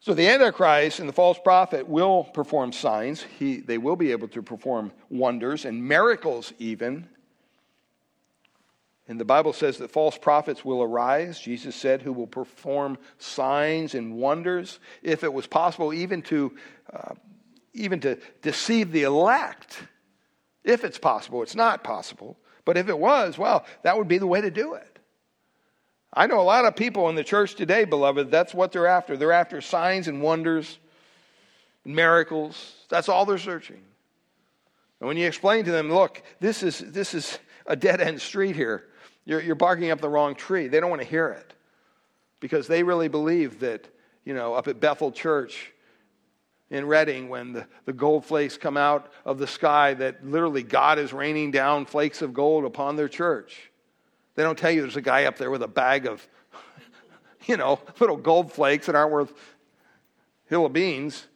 [0.00, 3.24] So the Antichrist and the false prophet will perform signs.
[3.38, 7.08] He, they will be able to perform wonders and miracles, even.
[9.06, 13.94] And the Bible says that false prophets will arise, Jesus said, who will perform signs
[13.94, 16.56] and wonders, if it was possible, even to,
[16.90, 17.14] uh,
[17.74, 19.78] even to deceive the elect.
[20.64, 22.38] If it's possible, it's not possible.
[22.64, 24.98] But if it was, well, that would be the way to do it.
[26.14, 29.18] I know a lot of people in the church today, beloved, that's what they're after.
[29.18, 30.78] They're after signs and wonders,
[31.84, 32.72] miracles.
[32.88, 33.82] That's all they're searching.
[35.00, 38.56] And when you explain to them, look, this is, this is a dead end street
[38.56, 38.84] here.
[39.24, 40.68] You're, you're barking up the wrong tree.
[40.68, 41.54] They don't want to hear it
[42.40, 43.88] because they really believe that,
[44.24, 45.72] you know, up at Bethel Church
[46.70, 50.98] in Redding, when the, the gold flakes come out of the sky, that literally God
[50.98, 53.70] is raining down flakes of gold upon their church.
[54.34, 56.26] They don't tell you there's a guy up there with a bag of,
[57.46, 59.32] you know, little gold flakes that aren't worth
[60.46, 61.26] hill of beans,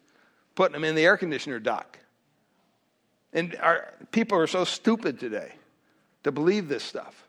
[0.55, 1.99] putting them in the air conditioner duct.
[3.33, 5.53] And our, people are so stupid today
[6.25, 7.28] to believe this stuff.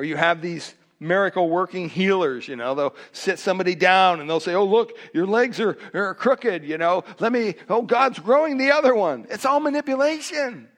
[0.00, 4.40] Or you have these miracle working healers, you know, they'll sit somebody down and they'll
[4.40, 8.56] say, Oh, look, your legs are, are crooked, you know, let me, oh, God's growing
[8.56, 9.26] the other one.
[9.28, 10.68] It's all manipulation.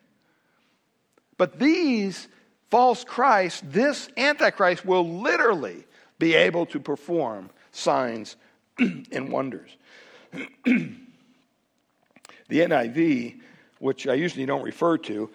[1.38, 2.26] But these
[2.68, 5.84] false Christ, this Antichrist will literally
[6.18, 8.34] be able to perform signs
[8.80, 9.70] and wonders.
[10.64, 10.96] the
[12.50, 13.38] NIV,
[13.78, 15.30] which I usually don't refer to,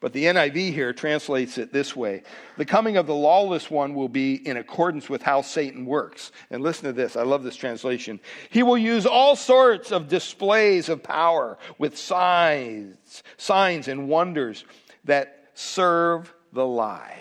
[0.00, 2.22] But the NIV here translates it this way
[2.56, 6.30] The coming of the lawless one will be in accordance with how Satan works.
[6.50, 8.20] And listen to this, I love this translation.
[8.50, 14.64] He will use all sorts of displays of power with signs, signs and wonders
[15.04, 17.18] that serve the lie.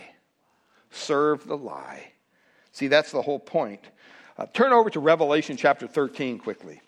[0.92, 2.12] Serve the lie.
[2.72, 3.82] See, that's the whole point.
[4.38, 6.80] Uh, turn over to Revelation chapter 13 quickly.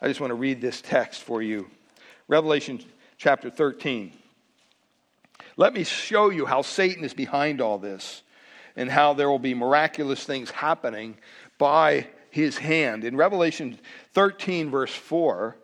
[0.00, 1.68] I just want to read this text for you.
[2.28, 2.82] Revelation
[3.18, 4.12] chapter 13.
[5.56, 8.22] Let me show you how Satan is behind all this
[8.76, 11.16] and how there will be miraculous things happening
[11.58, 13.04] by his hand.
[13.04, 13.78] In Revelation
[14.14, 15.56] 13, verse 4,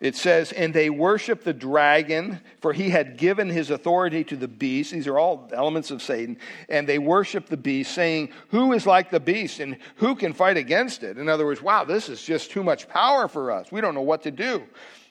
[0.00, 4.48] it says, And they worship the dragon, for he had given his authority to the
[4.48, 4.92] beast.
[4.92, 6.38] These are all elements of Satan.
[6.68, 10.56] And they worship the beast, saying, Who is like the beast and who can fight
[10.56, 11.18] against it?
[11.18, 13.72] In other words, wow, this is just too much power for us.
[13.72, 14.64] We don't know what to do.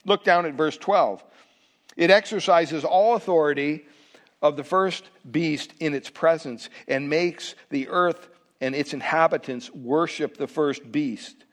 [0.06, 1.24] Look down at verse 12.
[1.96, 3.86] It exercises all authority
[4.41, 8.30] of the first beast in its presence and makes the earth
[8.62, 11.46] and its inhabitants worship the first beast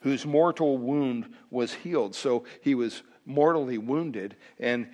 [0.00, 2.14] whose mortal wound was healed.
[2.14, 4.88] So he was mortally wounded and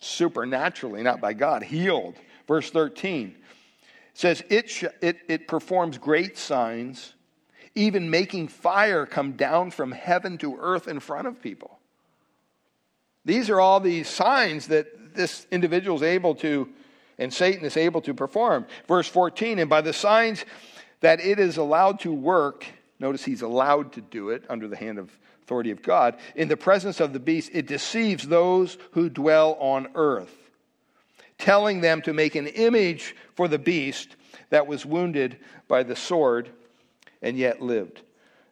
[0.00, 2.16] supernaturally, not by God, healed.
[2.46, 3.36] Verse 13
[4.14, 7.14] says, It, sh- it, it performs great signs,
[7.74, 11.75] even making fire come down from heaven to earth in front of people.
[13.26, 16.68] These are all these signs that this individual is able to,
[17.18, 18.66] and Satan is able to perform.
[18.86, 20.44] Verse 14, and by the signs
[21.00, 22.64] that it is allowed to work,
[23.00, 25.10] notice he's allowed to do it under the hand of
[25.42, 29.88] authority of God, in the presence of the beast, it deceives those who dwell on
[29.96, 30.34] earth,
[31.36, 34.14] telling them to make an image for the beast
[34.50, 36.48] that was wounded by the sword
[37.22, 38.02] and yet lived.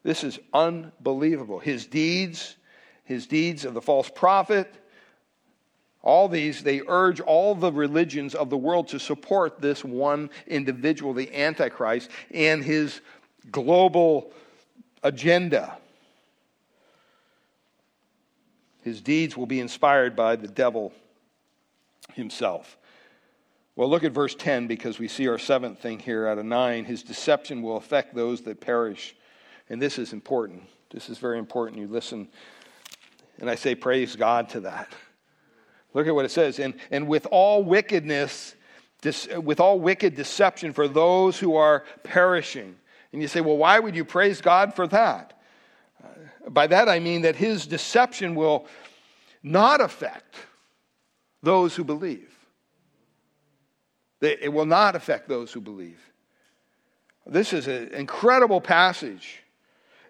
[0.02, 1.60] This is unbelievable.
[1.60, 2.56] His deeds
[3.04, 4.72] his deeds of the false prophet.
[6.02, 11.14] All these, they urge all the religions of the world to support this one individual,
[11.14, 13.00] the Antichrist, and his
[13.50, 14.32] global
[15.02, 15.78] agenda.
[18.82, 20.92] His deeds will be inspired by the devil
[22.12, 22.76] himself.
[23.76, 26.84] Well, look at verse 10 because we see our seventh thing here out of nine.
[26.84, 29.16] His deception will affect those that perish.
[29.70, 30.64] And this is important.
[30.90, 31.80] This is very important.
[31.80, 32.28] You listen
[33.40, 34.92] and I say, Praise God to that.
[35.92, 36.58] Look at what it says.
[36.58, 38.54] And, and with all wickedness,
[39.36, 42.74] with all wicked deception for those who are perishing.
[43.12, 45.38] And you say, Well, why would you praise God for that?
[46.02, 48.66] Uh, by that I mean that his deception will
[49.42, 50.34] not affect
[51.42, 52.30] those who believe.
[54.20, 56.00] It will not affect those who believe.
[57.26, 59.43] This is an incredible passage.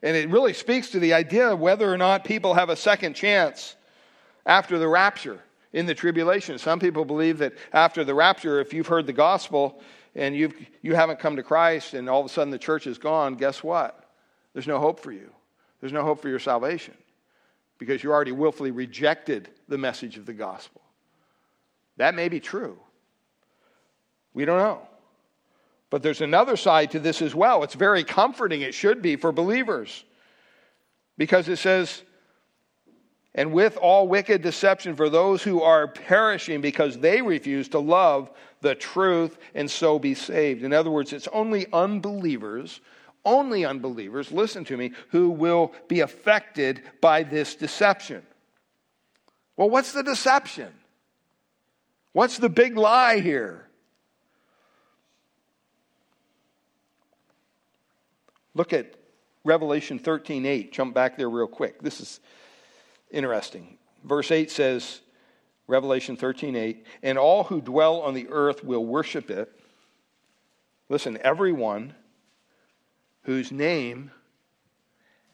[0.05, 3.15] And it really speaks to the idea of whether or not people have a second
[3.15, 3.75] chance
[4.45, 5.41] after the rapture
[5.73, 6.59] in the tribulation.
[6.59, 9.81] Some people believe that after the rapture, if you've heard the gospel
[10.15, 12.99] and you've, you haven't come to Christ and all of a sudden the church is
[12.99, 14.11] gone, guess what?
[14.53, 15.31] There's no hope for you.
[15.81, 16.95] There's no hope for your salvation
[17.79, 20.83] because you already willfully rejected the message of the gospel.
[21.97, 22.79] That may be true.
[24.35, 24.87] We don't know.
[25.95, 27.63] But there's another side to this as well.
[27.63, 30.03] It's very comforting, it should be, for believers.
[31.17, 32.03] Because it says,
[33.33, 38.29] and with all wicked deception for those who are perishing because they refuse to love
[38.61, 40.65] the truth and so be saved.
[40.65, 42.81] In other words, it's only unbelievers,
[43.25, 48.27] only unbelievers, listen to me, who will be affected by this deception.
[49.57, 50.75] Well, what's the deception?
[52.13, 53.69] What's the big lie here?
[58.55, 58.95] Look at
[59.45, 60.73] Revelation 13 8.
[60.73, 61.83] Jump back there real quick.
[61.83, 62.21] This is
[63.11, 63.79] interesting.
[64.05, 65.01] Verse 8 says,
[65.67, 69.51] Revelation 13 8, and all who dwell on the earth will worship it.
[70.89, 71.95] Listen, everyone
[73.23, 74.11] whose name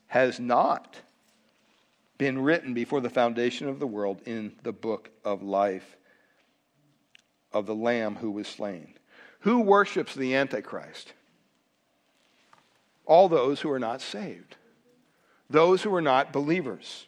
[0.07, 0.97] has not
[2.18, 5.97] been written before the foundation of the world in the book of life
[7.53, 8.95] of the Lamb who was slain.
[9.41, 11.14] Who worships the Antichrist?
[13.07, 14.57] All those who are not saved,
[15.48, 17.07] those who are not believers.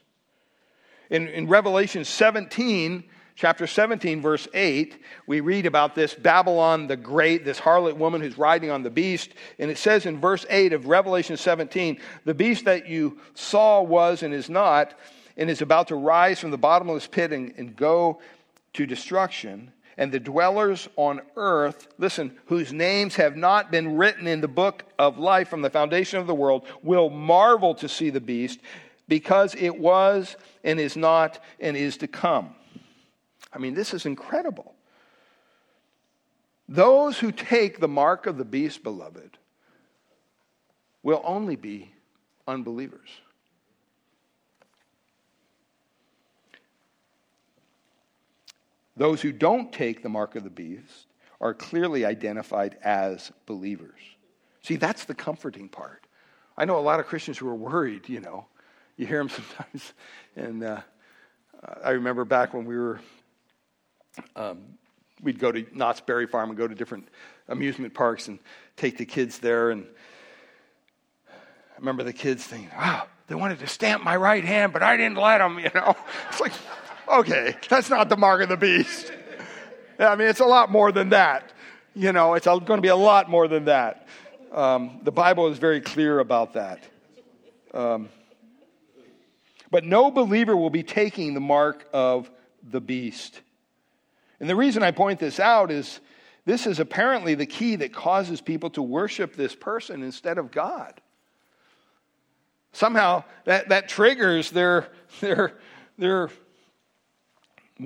[1.11, 7.45] In, in Revelation 17, chapter 17, verse 8, we read about this Babylon the Great,
[7.45, 9.31] this harlot woman who's riding on the beast.
[9.59, 14.23] And it says in verse 8 of Revelation 17, the beast that you saw was
[14.23, 14.95] and is not,
[15.37, 18.21] and is about to rise from the bottomless pit and, and go
[18.75, 24.41] to destruction and the dwellers on earth, listen, whose names have not been written in
[24.41, 28.21] the book of life from the foundation of the world, will marvel to see the
[28.21, 28.61] beast
[29.09, 32.55] because it was and is not and is to come.
[33.53, 34.75] I mean, this is incredible.
[36.69, 39.37] Those who take the mark of the beast, beloved,
[41.03, 41.93] will only be
[42.47, 43.09] unbelievers.
[48.97, 51.07] Those who don't take the mark of the beast
[51.41, 54.01] are clearly identified as believers.
[54.63, 56.07] See, that's the comforting part.
[56.57, 58.47] I know a lot of Christians who are worried, you know.
[58.97, 59.93] You hear them sometimes.
[60.37, 60.81] And uh,
[61.83, 63.01] I remember back when we were,
[64.37, 64.59] um,
[65.23, 67.09] we'd go to Knott's Berry Farm and go to different
[67.49, 68.39] amusement parks and
[68.77, 69.71] take the kids there.
[69.71, 69.87] And
[71.29, 74.97] I remember the kids thinking, wow, they wanted to stamp my right hand, but I
[74.97, 75.97] didn't let them, you know.
[76.29, 76.53] It's like,
[77.09, 79.13] okay, that's not the mark of the beast.
[79.99, 81.53] I mean, it's a lot more than that.
[81.95, 84.07] You know, it's going to be a lot more than that.
[84.53, 86.83] Um, the Bible is very clear about that.
[87.73, 88.09] Um,
[89.71, 92.31] but no believer will be taking the mark of
[92.63, 93.41] the beast.
[94.41, 96.01] And the reason I point this out is
[96.45, 101.01] this is apparently the key that causes people to worship this person instead of God.
[102.73, 104.89] Somehow that, that triggers their,
[105.21, 105.55] their,
[105.97, 106.31] their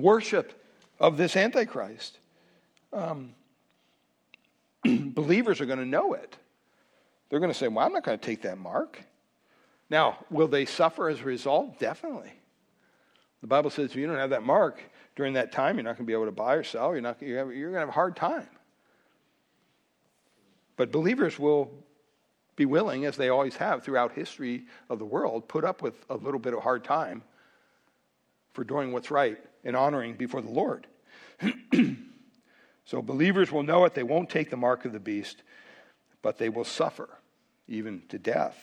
[0.01, 0.53] worship
[0.99, 2.19] of this Antichrist.
[2.93, 3.35] Um,
[4.85, 6.37] believers are going to know it.
[7.29, 9.03] They're going to say, Well, I'm not going to take that mark.
[9.89, 11.79] Now, will they suffer as a result?
[11.79, 12.33] Definitely.
[13.41, 14.83] The Bible says if you don't have that mark
[15.15, 16.93] during that time, you're not going to be able to buy or sell.
[16.93, 18.49] You're, not, you're going to have a hard time.
[20.77, 21.71] But believers will
[22.57, 26.17] be willing, as they always have throughout history of the world, put up with a
[26.17, 27.23] little bit of hard time
[28.53, 30.87] for doing what's right and honoring before the Lord.
[32.85, 33.95] so believers will know it.
[33.95, 35.43] They won't take the mark of the beast,
[36.23, 37.09] but they will suffer,
[37.69, 38.57] even to death.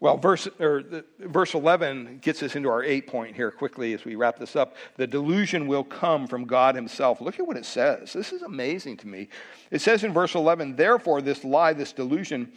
[0.00, 4.04] Well, verse, or the, verse 11 gets us into our eight point here quickly as
[4.04, 4.76] we wrap this up.
[4.96, 7.20] The delusion will come from God Himself.
[7.20, 8.12] Look at what it says.
[8.12, 9.28] This is amazing to me.
[9.70, 12.52] It says in verse 11, therefore, this lie, this delusion,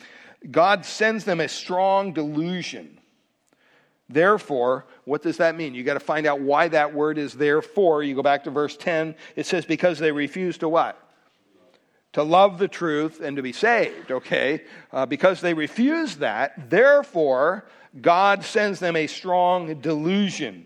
[0.52, 3.01] God sends them a strong delusion
[4.12, 5.74] Therefore, what does that mean?
[5.74, 8.04] You got to find out why that word is therefore.
[8.04, 9.16] You go back to verse 10.
[9.36, 10.98] It says, because they refuse to what?
[12.14, 14.64] To love the truth and to be saved, okay?
[14.92, 17.66] Uh, because they refuse that, therefore,
[18.02, 20.66] God sends them a strong delusion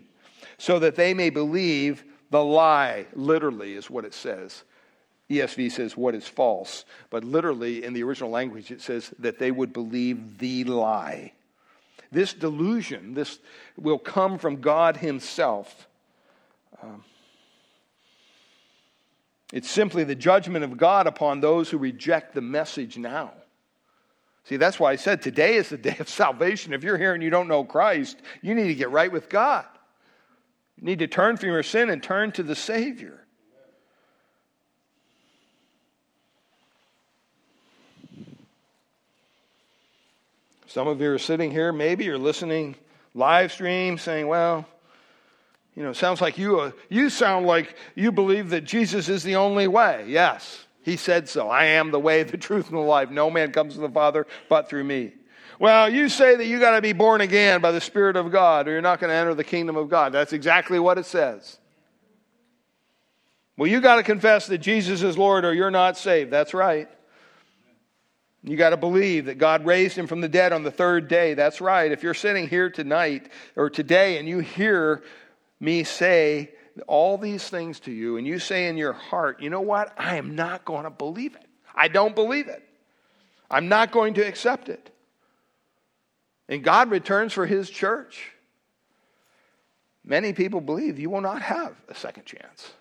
[0.58, 4.64] so that they may believe the lie, literally, is what it says.
[5.30, 9.52] ESV says what is false, but literally in the original language it says that they
[9.52, 11.34] would believe the lie.
[12.16, 13.40] This delusion, this
[13.76, 15.90] will come from God Himself.
[16.82, 17.04] Um,
[19.52, 23.34] it's simply the judgment of God upon those who reject the message now.
[24.46, 26.72] See, that's why I said today is the day of salvation.
[26.72, 29.66] If you're here and you don't know Christ, you need to get right with God.
[30.78, 33.25] You need to turn from your sin and turn to the Savior.
[40.76, 42.76] Some of you are sitting here, maybe you're listening
[43.14, 44.66] live stream saying, well,
[45.74, 49.38] you know, sounds like you, uh, you sound like you believe that Jesus is the
[49.38, 50.04] only way.
[50.06, 51.50] Yes, he said so.
[51.50, 53.10] I am the way, the truth, and the life.
[53.10, 55.14] No man comes to the Father but through me.
[55.60, 58.68] Well, you say that you got to be born again by the Spirit of God
[58.68, 60.12] or you're not going to enter the kingdom of God.
[60.12, 61.58] That's exactly what it says.
[63.56, 66.32] Well, you got to confess that Jesus is Lord or you're not saved.
[66.32, 66.90] That's right.
[68.46, 71.34] You got to believe that God raised him from the dead on the third day.
[71.34, 71.92] That's right.
[71.92, 75.04] If you're sitting here tonight or today and you hear
[75.60, 76.52] me say
[76.86, 79.94] all these things to you and you say in your heart, you know what?
[79.98, 81.46] I am not going to believe it.
[81.74, 82.64] I don't believe it.
[83.50, 84.92] I'm not going to accept it.
[86.48, 88.32] And God returns for his church.
[90.04, 92.74] Many people believe you will not have a second chance.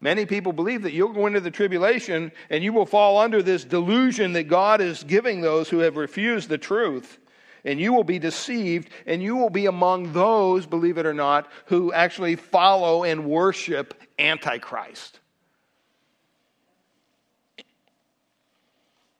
[0.00, 3.64] Many people believe that you'll go into the tribulation and you will fall under this
[3.64, 7.18] delusion that God is giving those who have refused the truth.
[7.64, 11.50] And you will be deceived, and you will be among those, believe it or not,
[11.66, 15.18] who actually follow and worship Antichrist.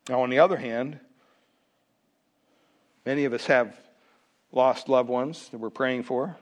[0.09, 1.01] Now, on the other hand,
[3.05, 3.77] many of us have
[4.53, 6.37] lost loved ones that we're praying for.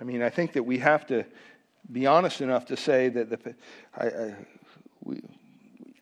[0.00, 1.24] I mean, I think that we have to
[1.90, 3.54] be honest enough to say that the,
[3.96, 4.34] I, I,
[5.02, 5.22] we,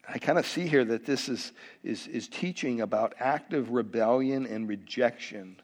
[0.08, 4.68] I kind of see here that this is, is, is teaching about active rebellion and
[4.68, 5.56] rejection.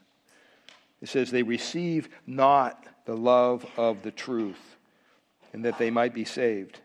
[1.01, 4.77] It says they receive not the love of the truth
[5.53, 6.79] and that they might be saved.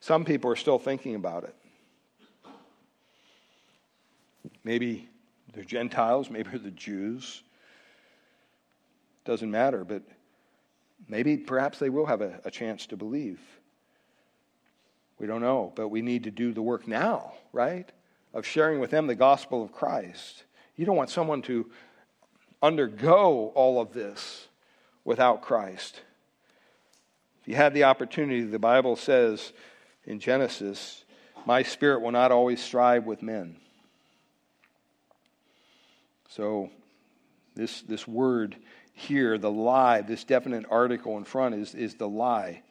[0.00, 1.54] Some people are still thinking about it.
[4.64, 5.08] Maybe
[5.52, 7.42] they're Gentiles, maybe they're the Jews.
[9.24, 10.02] doesn't matter, but
[11.08, 13.40] maybe perhaps they will have a, a chance to believe.
[15.18, 17.90] We don't know, but we need to do the work now, right?
[18.34, 20.44] Of sharing with them the gospel of Christ.
[20.76, 21.70] You don't want someone to
[22.62, 24.48] undergo all of this
[25.04, 26.02] without Christ.
[27.40, 29.52] If you had the opportunity, the Bible says
[30.04, 31.04] in Genesis,
[31.46, 33.56] My spirit will not always strive with men.
[36.28, 36.70] So,
[37.54, 38.56] this, this word
[38.98, 42.62] here, the lie, this definite article in front is, is the lie.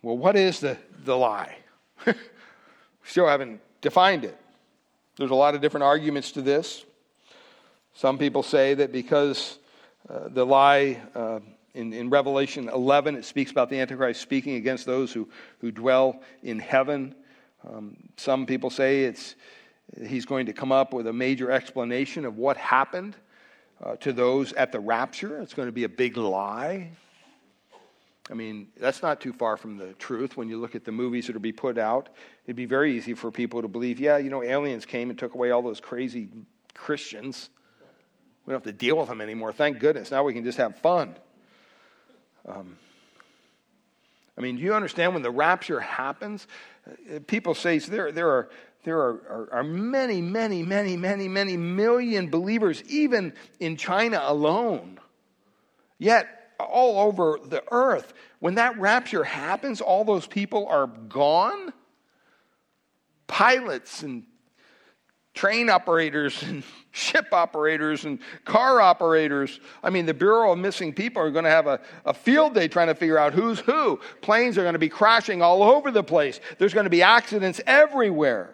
[0.00, 1.56] Well, what is the, the lie?
[3.04, 4.38] Still haven't defined it.
[5.16, 6.84] There's a lot of different arguments to this.
[7.92, 9.58] Some people say that because
[10.08, 11.40] uh, the lie uh,
[11.74, 15.28] in, in Revelation 11, it speaks about the Antichrist speaking against those who,
[15.60, 17.16] who dwell in heaven.
[17.68, 19.34] Um, some people say it's,
[20.06, 23.16] he's going to come up with a major explanation of what happened
[23.82, 25.40] uh, to those at the rapture.
[25.40, 26.90] It's going to be a big lie.
[28.28, 31.26] I mean, that's not too far from the truth when you look at the movies
[31.28, 32.08] that will be put out.
[32.44, 35.34] It'd be very easy for people to believe, yeah, you know, aliens came and took
[35.34, 36.28] away all those crazy
[36.74, 37.50] Christians.
[38.44, 39.52] We don't have to deal with them anymore.
[39.52, 40.10] Thank goodness.
[40.10, 41.14] Now we can just have fun.
[42.46, 42.76] Um,
[44.36, 46.46] I mean, do you understand when the rapture happens?
[46.86, 48.50] Uh, people say so there, there are
[48.86, 55.00] there are, are, are, many, many, many, many, many million believers, even in China alone.
[55.98, 56.28] Yet,
[56.60, 61.72] all over the earth, when that rapture happens, all those people are gone.
[63.26, 64.22] Pilots and
[65.34, 66.62] train operators and
[66.92, 69.58] ship operators and car operators.
[69.82, 72.68] I mean, the Bureau of Missing People are going to have a, a field day
[72.68, 73.98] trying to figure out who's who.
[74.20, 76.38] Planes are going to be crashing all over the place.
[76.58, 78.52] There's going to be accidents everywhere.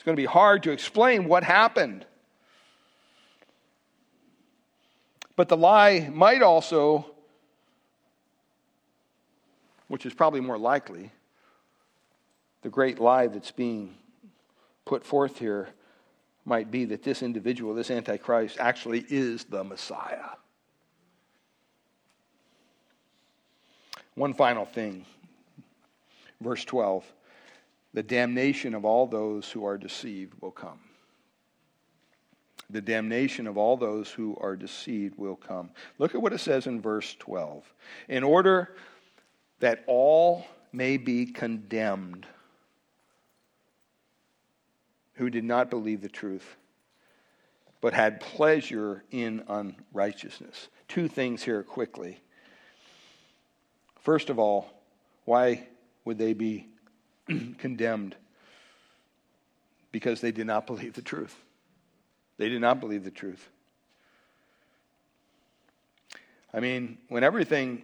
[0.00, 2.06] It's going to be hard to explain what happened.
[5.36, 7.04] But the lie might also,
[9.88, 11.12] which is probably more likely,
[12.62, 13.94] the great lie that's being
[14.86, 15.68] put forth here
[16.46, 20.30] might be that this individual, this Antichrist, actually is the Messiah.
[24.14, 25.04] One final thing.
[26.40, 27.04] Verse 12
[27.92, 30.78] the damnation of all those who are deceived will come.
[32.70, 35.70] The damnation of all those who are deceived will come.
[35.98, 37.64] Look at what it says in verse 12.
[38.08, 38.76] In order
[39.58, 42.26] that all may be condemned
[45.14, 46.56] who did not believe the truth,
[47.80, 50.68] but had pleasure in unrighteousness.
[50.86, 52.20] Two things here quickly.
[54.00, 54.70] First of all,
[55.24, 55.66] why
[56.04, 56.69] would they be
[57.58, 58.16] condemned
[59.92, 61.36] because they did not believe the truth.
[62.38, 63.48] They did not believe the truth.
[66.52, 67.82] I mean, when everything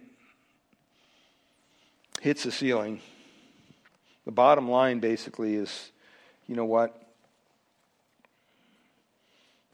[2.21, 2.99] hits the ceiling,
[4.25, 5.91] the bottom line basically is
[6.47, 7.03] you know what?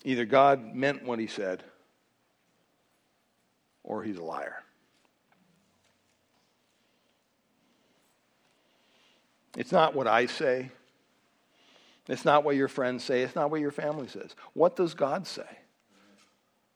[0.03, 1.63] Either God meant what he said,
[3.84, 4.63] or he's a liar.
[9.58, 10.72] It's not what I say.
[12.08, 13.22] It's not what your friends say.
[13.22, 14.36] It's not what your family says.
[14.54, 15.47] What does God say?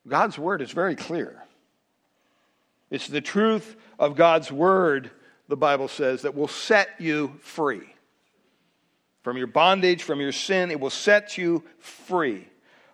[0.08, 1.44] God's word is very clear.
[2.90, 5.12] It's the truth of God's word,
[5.50, 7.94] the Bible says, that will set you free.
[9.24, 12.48] From your bondage, from your sin, it will set you free.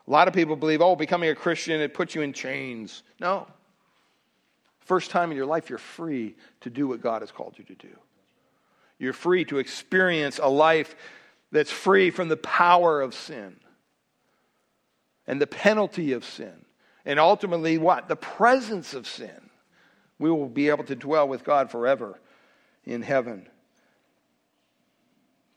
[0.07, 3.03] A lot of people believe, oh, becoming a Christian, it puts you in chains.
[3.19, 3.45] No.
[4.79, 7.75] First time in your life, you're free to do what God has called you to
[7.75, 7.95] do.
[9.03, 10.95] You're free to experience a life
[11.51, 13.57] that's free from the power of sin
[15.27, 16.65] and the penalty of sin.
[17.05, 18.07] And ultimately, what?
[18.07, 19.49] The presence of sin.
[20.19, 22.17] We will be able to dwell with God forever
[22.85, 23.45] in heaven.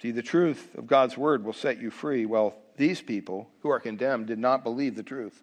[0.02, 2.27] See, the truth of God's word will set you free.
[2.27, 5.40] Well, these people who are condemned did not believe the truth.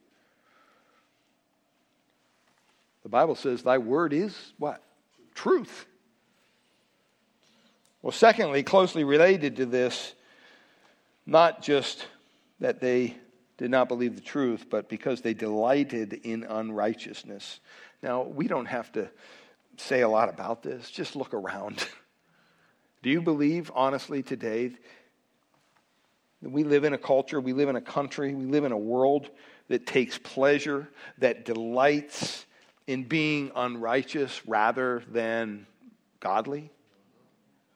[3.04, 4.84] The Bible says, Thy word is what?
[5.36, 5.88] Truth.
[8.04, 10.14] Well, secondly, closely related to this,
[11.26, 12.06] not just
[12.60, 13.16] that they
[13.58, 17.62] did not believe the truth, but because they delighted in unrighteousness.
[18.02, 19.10] Now, we don't have to
[19.78, 21.88] say a lot about this, just look around.
[23.04, 24.72] Do you believe, honestly, today,
[26.42, 28.78] that we live in a culture, we live in a country, we live in a
[28.78, 29.30] world
[29.70, 30.90] that takes pleasure,
[31.20, 32.46] that delights
[32.86, 35.68] in being unrighteous rather than
[36.20, 36.70] godly?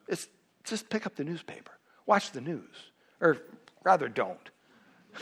[0.08, 0.28] It's
[0.64, 1.72] just pick up the newspaper,
[2.06, 2.76] watch the news,
[3.22, 3.38] or
[3.84, 4.40] rather don't.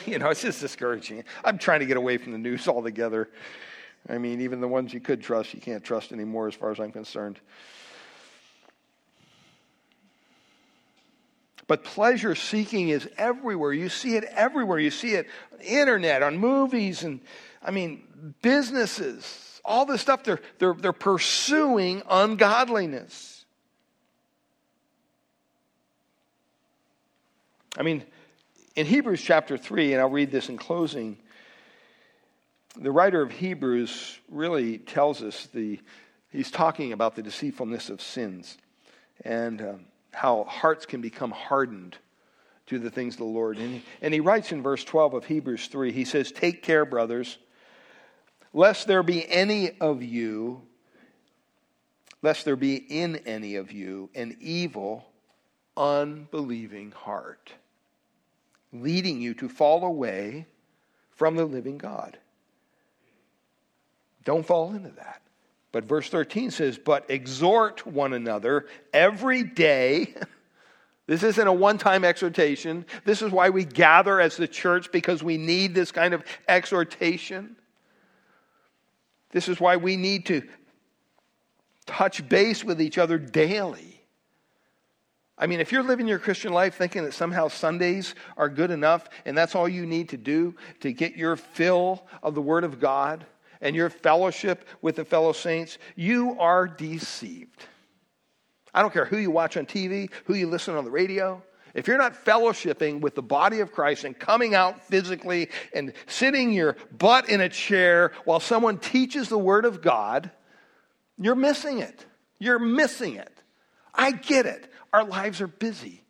[0.06, 1.24] You know, it's just discouraging.
[1.46, 3.30] I'm trying to get away from the news altogether.
[4.10, 6.82] I mean, even the ones you could trust, you can't trust anymore, as far as
[6.82, 7.40] I'm concerned.
[11.68, 13.74] But pleasure seeking is everywhere.
[13.74, 14.80] You see it everywhere.
[14.80, 17.22] You see it on internet, on movies, and
[17.64, 20.24] I mean, businesses, all this stuff.
[20.24, 23.35] They're, they're, they're pursuing ungodliness.
[27.78, 28.04] I mean,
[28.76, 31.18] in Hebrews chapter 3, and I'll read this in closing,
[32.78, 35.80] the writer of Hebrews really tells us the,
[36.32, 38.58] he's talking about the deceitfulness of sins.
[39.24, 39.62] And.
[39.62, 39.86] Um,
[40.16, 41.98] how hearts can become hardened
[42.68, 43.58] to the things of the Lord.
[43.58, 46.86] And he, and he writes in verse 12 of Hebrews 3, he says, Take care,
[46.86, 47.38] brothers,
[48.54, 50.62] lest there be any of you,
[52.22, 55.06] lest there be in any of you an evil,
[55.78, 57.52] unbelieving heart,
[58.84, 60.48] leading you to fall away
[61.12, 62.18] from the living God.
[64.24, 65.22] Don't fall into that.
[65.72, 70.14] But verse 13 says, But exhort one another every day.
[71.08, 72.86] This isn't a one time exhortation.
[73.04, 77.56] This is why we gather as the church because we need this kind of exhortation.
[79.30, 80.42] This is why we need to
[81.86, 83.95] touch base with each other daily.
[85.38, 89.10] I mean, if you're living your Christian life thinking that somehow Sundays are good enough
[89.26, 92.80] and that's all you need to do to get your fill of the Word of
[92.80, 93.26] God,
[93.62, 97.66] and your fellowship with the fellow saints, you are deceived.
[98.74, 101.42] I don't care who you watch on TV, who you listen on the radio.
[101.74, 106.52] If you're not fellowshipping with the body of Christ and coming out physically and sitting
[106.52, 110.30] your butt in a chair while someone teaches the Word of God,
[111.18, 112.06] you're missing it.
[112.40, 113.32] You're missing it.
[113.96, 114.72] I get it.
[114.94, 116.04] Our lives are busy.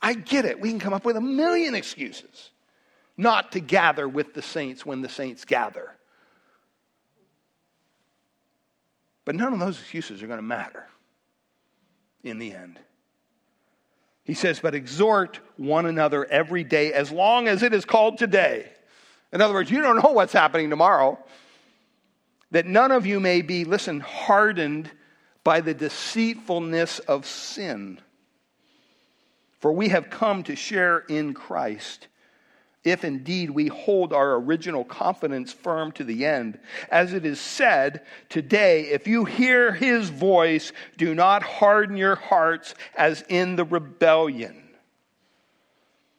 [0.00, 0.60] I get it.
[0.60, 2.50] We can come up with a million excuses
[3.16, 5.96] not to gather with the saints when the saints gather.
[9.24, 10.86] But none of those excuses are going to matter
[12.22, 12.78] in the end.
[14.24, 18.68] He says, But exhort one another every day as long as it is called today.
[19.32, 21.18] In other words, you don't know what's happening tomorrow.
[22.52, 24.90] That none of you may be, listen, hardened
[25.46, 28.00] by the deceitfulness of sin.
[29.60, 32.08] For we have come to share in Christ
[32.82, 36.58] if indeed we hold our original confidence firm to the end.
[36.90, 42.74] As it is said, today, if you hear his voice, do not harden your hearts
[42.96, 44.64] as in the rebellion.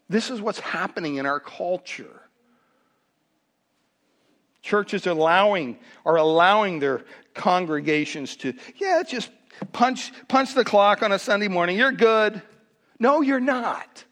[0.08, 2.22] This is what's happening in our culture.
[4.62, 7.04] Churches are allowing, are allowing their
[7.38, 9.30] congregations to, yeah, just
[9.72, 11.78] punch, punch the clock on a Sunday morning.
[11.78, 12.42] You're good.
[13.00, 14.04] No, you're not.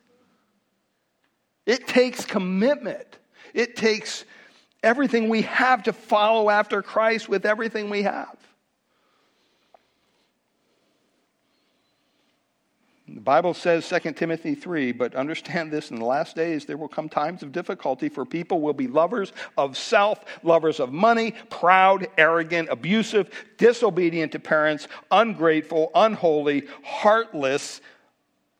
[1.65, 3.17] It takes commitment.
[3.53, 4.23] It takes
[4.83, 8.37] everything we have to follow after Christ with everything we have.
[13.07, 16.87] The Bible says 2 Timothy 3, but understand this in the last days there will
[16.87, 22.07] come times of difficulty for people will be lovers of self, lovers of money, proud,
[22.17, 27.79] arrogant, abusive, disobedient to parents, ungrateful, unholy, heartless,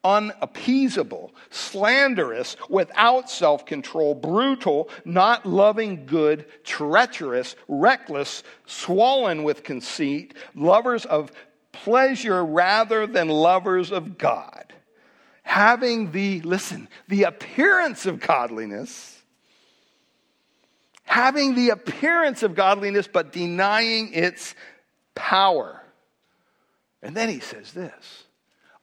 [0.03, 11.05] unappeasable, slanderous, without self control, brutal, not loving good, treacherous, reckless, swollen with conceit, lovers
[11.05, 11.31] of
[11.84, 14.73] pleasure rather than lovers of God,
[15.43, 19.11] having the, listen, the appearance of godliness.
[21.03, 24.56] Having the appearance of godliness, but denying its
[25.14, 25.84] power.
[27.03, 28.26] And then he says this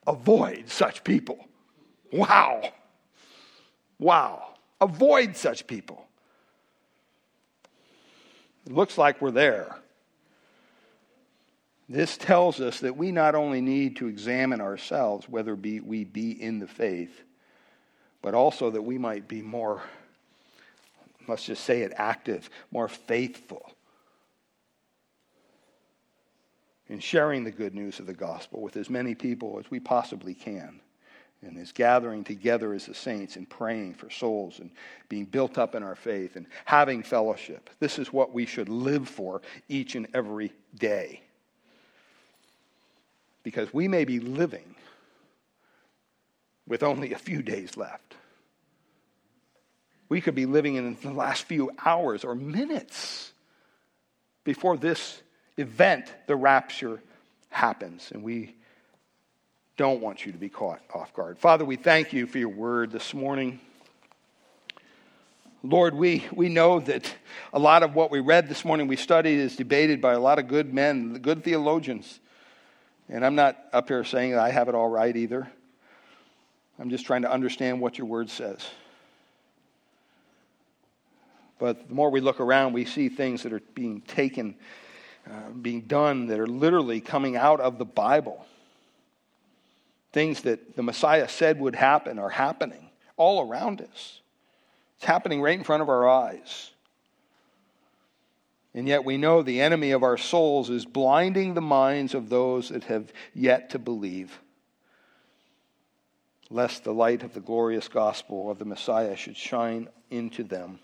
[0.06, 1.44] Avoid such people.
[2.12, 2.62] Wow.
[3.98, 4.54] Wow.
[4.80, 6.06] Avoid such people.
[8.66, 9.76] It looks like we're there.
[11.88, 16.30] This tells us that we not only need to examine ourselves, whether be, we be
[16.30, 17.22] in the faith,
[18.22, 19.82] but also that we might be more,
[21.28, 23.72] let's just say it, active, more faithful
[26.88, 30.34] in sharing the good news of the gospel with as many people as we possibly
[30.34, 30.80] can.
[31.44, 34.70] And is gathering together as the saints and praying for souls and
[35.08, 37.68] being built up in our faith and having fellowship.
[37.80, 41.20] This is what we should live for each and every day.
[43.42, 44.74] Because we may be living
[46.66, 48.14] with only a few days left.
[50.08, 53.32] We could be living in the last few hours or minutes
[54.44, 55.22] before this
[55.56, 57.02] event, the rapture,
[57.48, 58.10] happens.
[58.12, 58.54] And we
[59.76, 61.38] don't want you to be caught off guard.
[61.38, 63.60] Father, we thank you for your word this morning.
[65.62, 67.14] Lord, we, we know that
[67.52, 70.38] a lot of what we read this morning, we studied, is debated by a lot
[70.38, 72.18] of good men, good theologians.
[73.12, 75.46] And I'm not up here saying that I have it all right either.
[76.78, 78.66] I'm just trying to understand what your word says.
[81.58, 84.56] But the more we look around, we see things that are being taken,
[85.30, 88.46] uh, being done, that are literally coming out of the Bible.
[90.14, 94.20] Things that the Messiah said would happen are happening all around us.
[94.96, 96.71] It's happening right in front of our eyes.
[98.74, 102.70] And yet we know the enemy of our souls is blinding the minds of those
[102.70, 104.40] that have yet to believe,
[106.48, 110.78] lest the light of the glorious gospel of the Messiah should shine into them.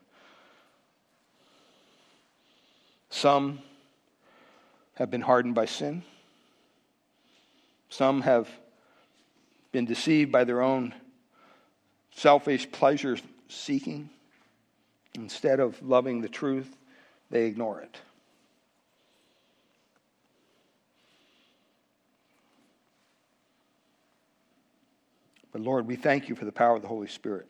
[3.08, 3.60] Some
[4.96, 6.02] have been hardened by sin.
[7.88, 8.50] Some have
[9.72, 10.94] been deceived by their own
[12.10, 13.16] selfish pleasure
[13.48, 14.10] seeking.
[15.14, 16.76] Instead of loving the truth,
[17.30, 17.98] they ignore it.
[25.52, 27.46] But Lord, we thank you for the power of the Holy Spirit.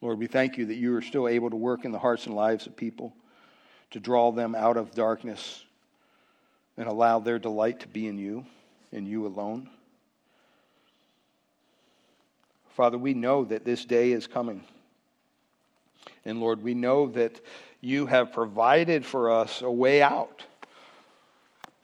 [0.00, 2.34] Lord, we thank you that you are still able to work in the hearts and
[2.34, 3.12] lives of people,
[3.90, 5.64] to draw them out of darkness
[6.76, 8.46] and allow their delight to be in you,
[8.92, 9.68] in you alone.
[12.76, 14.62] Father, we know that this day is coming.
[16.24, 17.40] And Lord, we know that
[17.80, 20.44] you have provided for us a way out.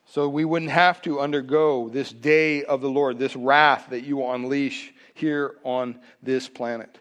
[0.07, 4.25] So we wouldn't have to undergo this day of the Lord, this wrath that you
[4.25, 6.99] unleash here on this planet.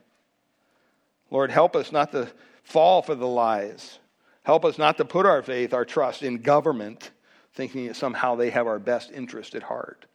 [1.30, 2.28] Lord, help us not to
[2.64, 3.99] fall for the lies.
[4.44, 7.11] Help us not to put our faith, our trust in government,
[7.53, 10.06] thinking that somehow they have our best interest at heart.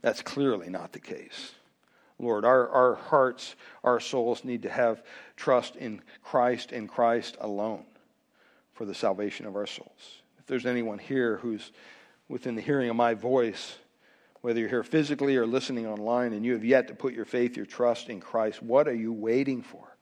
[0.00, 1.55] That's clearly not the case.
[2.18, 2.44] Lord.
[2.44, 5.02] Our, our hearts, our souls need to have
[5.36, 7.84] trust in Christ and Christ alone
[8.72, 10.22] for the salvation of our souls.
[10.38, 11.72] If there's anyone here who's
[12.28, 13.76] within the hearing of my voice,
[14.40, 17.56] whether you're here physically or listening online, and you have yet to put your faith,
[17.56, 19.96] your trust in Christ, what are you waiting for?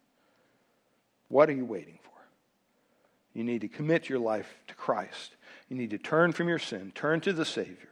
[1.28, 2.10] What are you waiting for?
[3.32, 5.36] You need to commit your life to Christ.
[5.68, 7.88] You need to turn from your sin, turn to the Savior,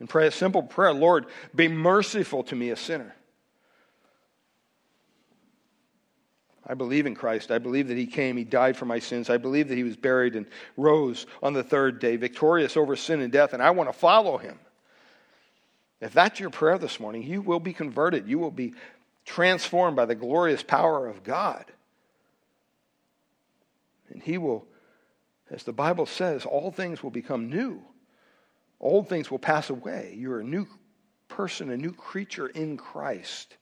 [0.00, 3.14] and pray a simple prayer Lord, be merciful to me, a sinner.
[6.66, 7.50] I believe in Christ.
[7.50, 9.30] I believe that He came, He died for my sins.
[9.30, 10.46] I believe that He was buried and
[10.76, 14.38] rose on the third day, victorious over sin and death, and I want to follow
[14.38, 14.58] Him.
[16.00, 18.26] If that's your prayer this morning, you will be converted.
[18.26, 18.74] You will be
[19.26, 21.64] transformed by the glorious power of God.
[24.08, 24.66] And He will,
[25.50, 27.82] as the Bible says, all things will become new.
[28.80, 30.14] Old things will pass away.
[30.16, 30.66] You're a new
[31.28, 33.56] person, a new creature in Christ.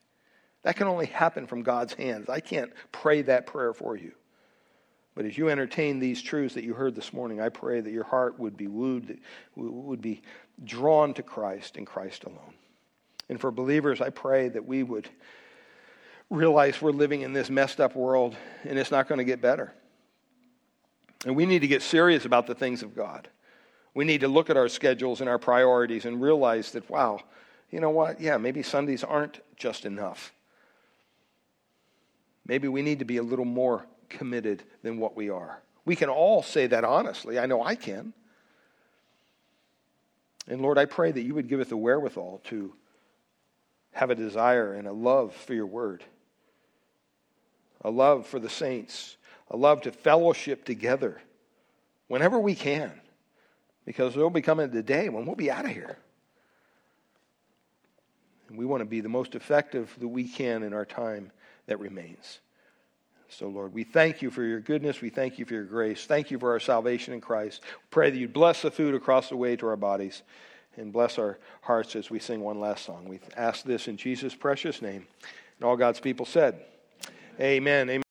[0.62, 2.28] That can only happen from God's hands.
[2.28, 4.12] I can't pray that prayer for you.
[5.14, 8.04] But as you entertain these truths that you heard this morning, I pray that your
[8.04, 9.18] heart would be wooed,
[9.56, 10.22] would be
[10.62, 12.54] drawn to Christ and Christ alone.
[13.28, 15.08] And for believers, I pray that we would
[16.30, 19.72] realize we're living in this messed up world and it's not going to get better.
[21.26, 23.28] And we need to get serious about the things of God.
[23.94, 27.20] We need to look at our schedules and our priorities and realize that, wow,
[27.70, 28.20] you know what?
[28.20, 30.32] Yeah, maybe Sundays aren't just enough.
[32.46, 35.62] Maybe we need to be a little more committed than what we are.
[35.84, 37.38] We can all say that honestly.
[37.38, 38.12] I know I can.
[40.46, 42.72] And Lord, I pray that you would give us the wherewithal to
[43.92, 46.02] have a desire and a love for your word,
[47.82, 49.16] a love for the saints,
[49.50, 51.20] a love to fellowship together
[52.06, 52.92] whenever we can
[53.88, 55.96] because there'll be coming a day when we'll be out of here.
[58.50, 61.32] And we want to be the most effective that we can in our time
[61.68, 62.40] that remains.
[63.30, 65.00] So, Lord, we thank you for your goodness.
[65.00, 66.04] We thank you for your grace.
[66.04, 67.62] Thank you for our salvation in Christ.
[67.90, 70.20] Pray that you bless the food across the way to our bodies
[70.76, 73.08] and bless our hearts as we sing one last song.
[73.08, 75.06] We ask this in Jesus' precious name.
[75.58, 76.62] And all God's people said,
[77.40, 77.88] Amen.
[77.88, 78.02] Amen.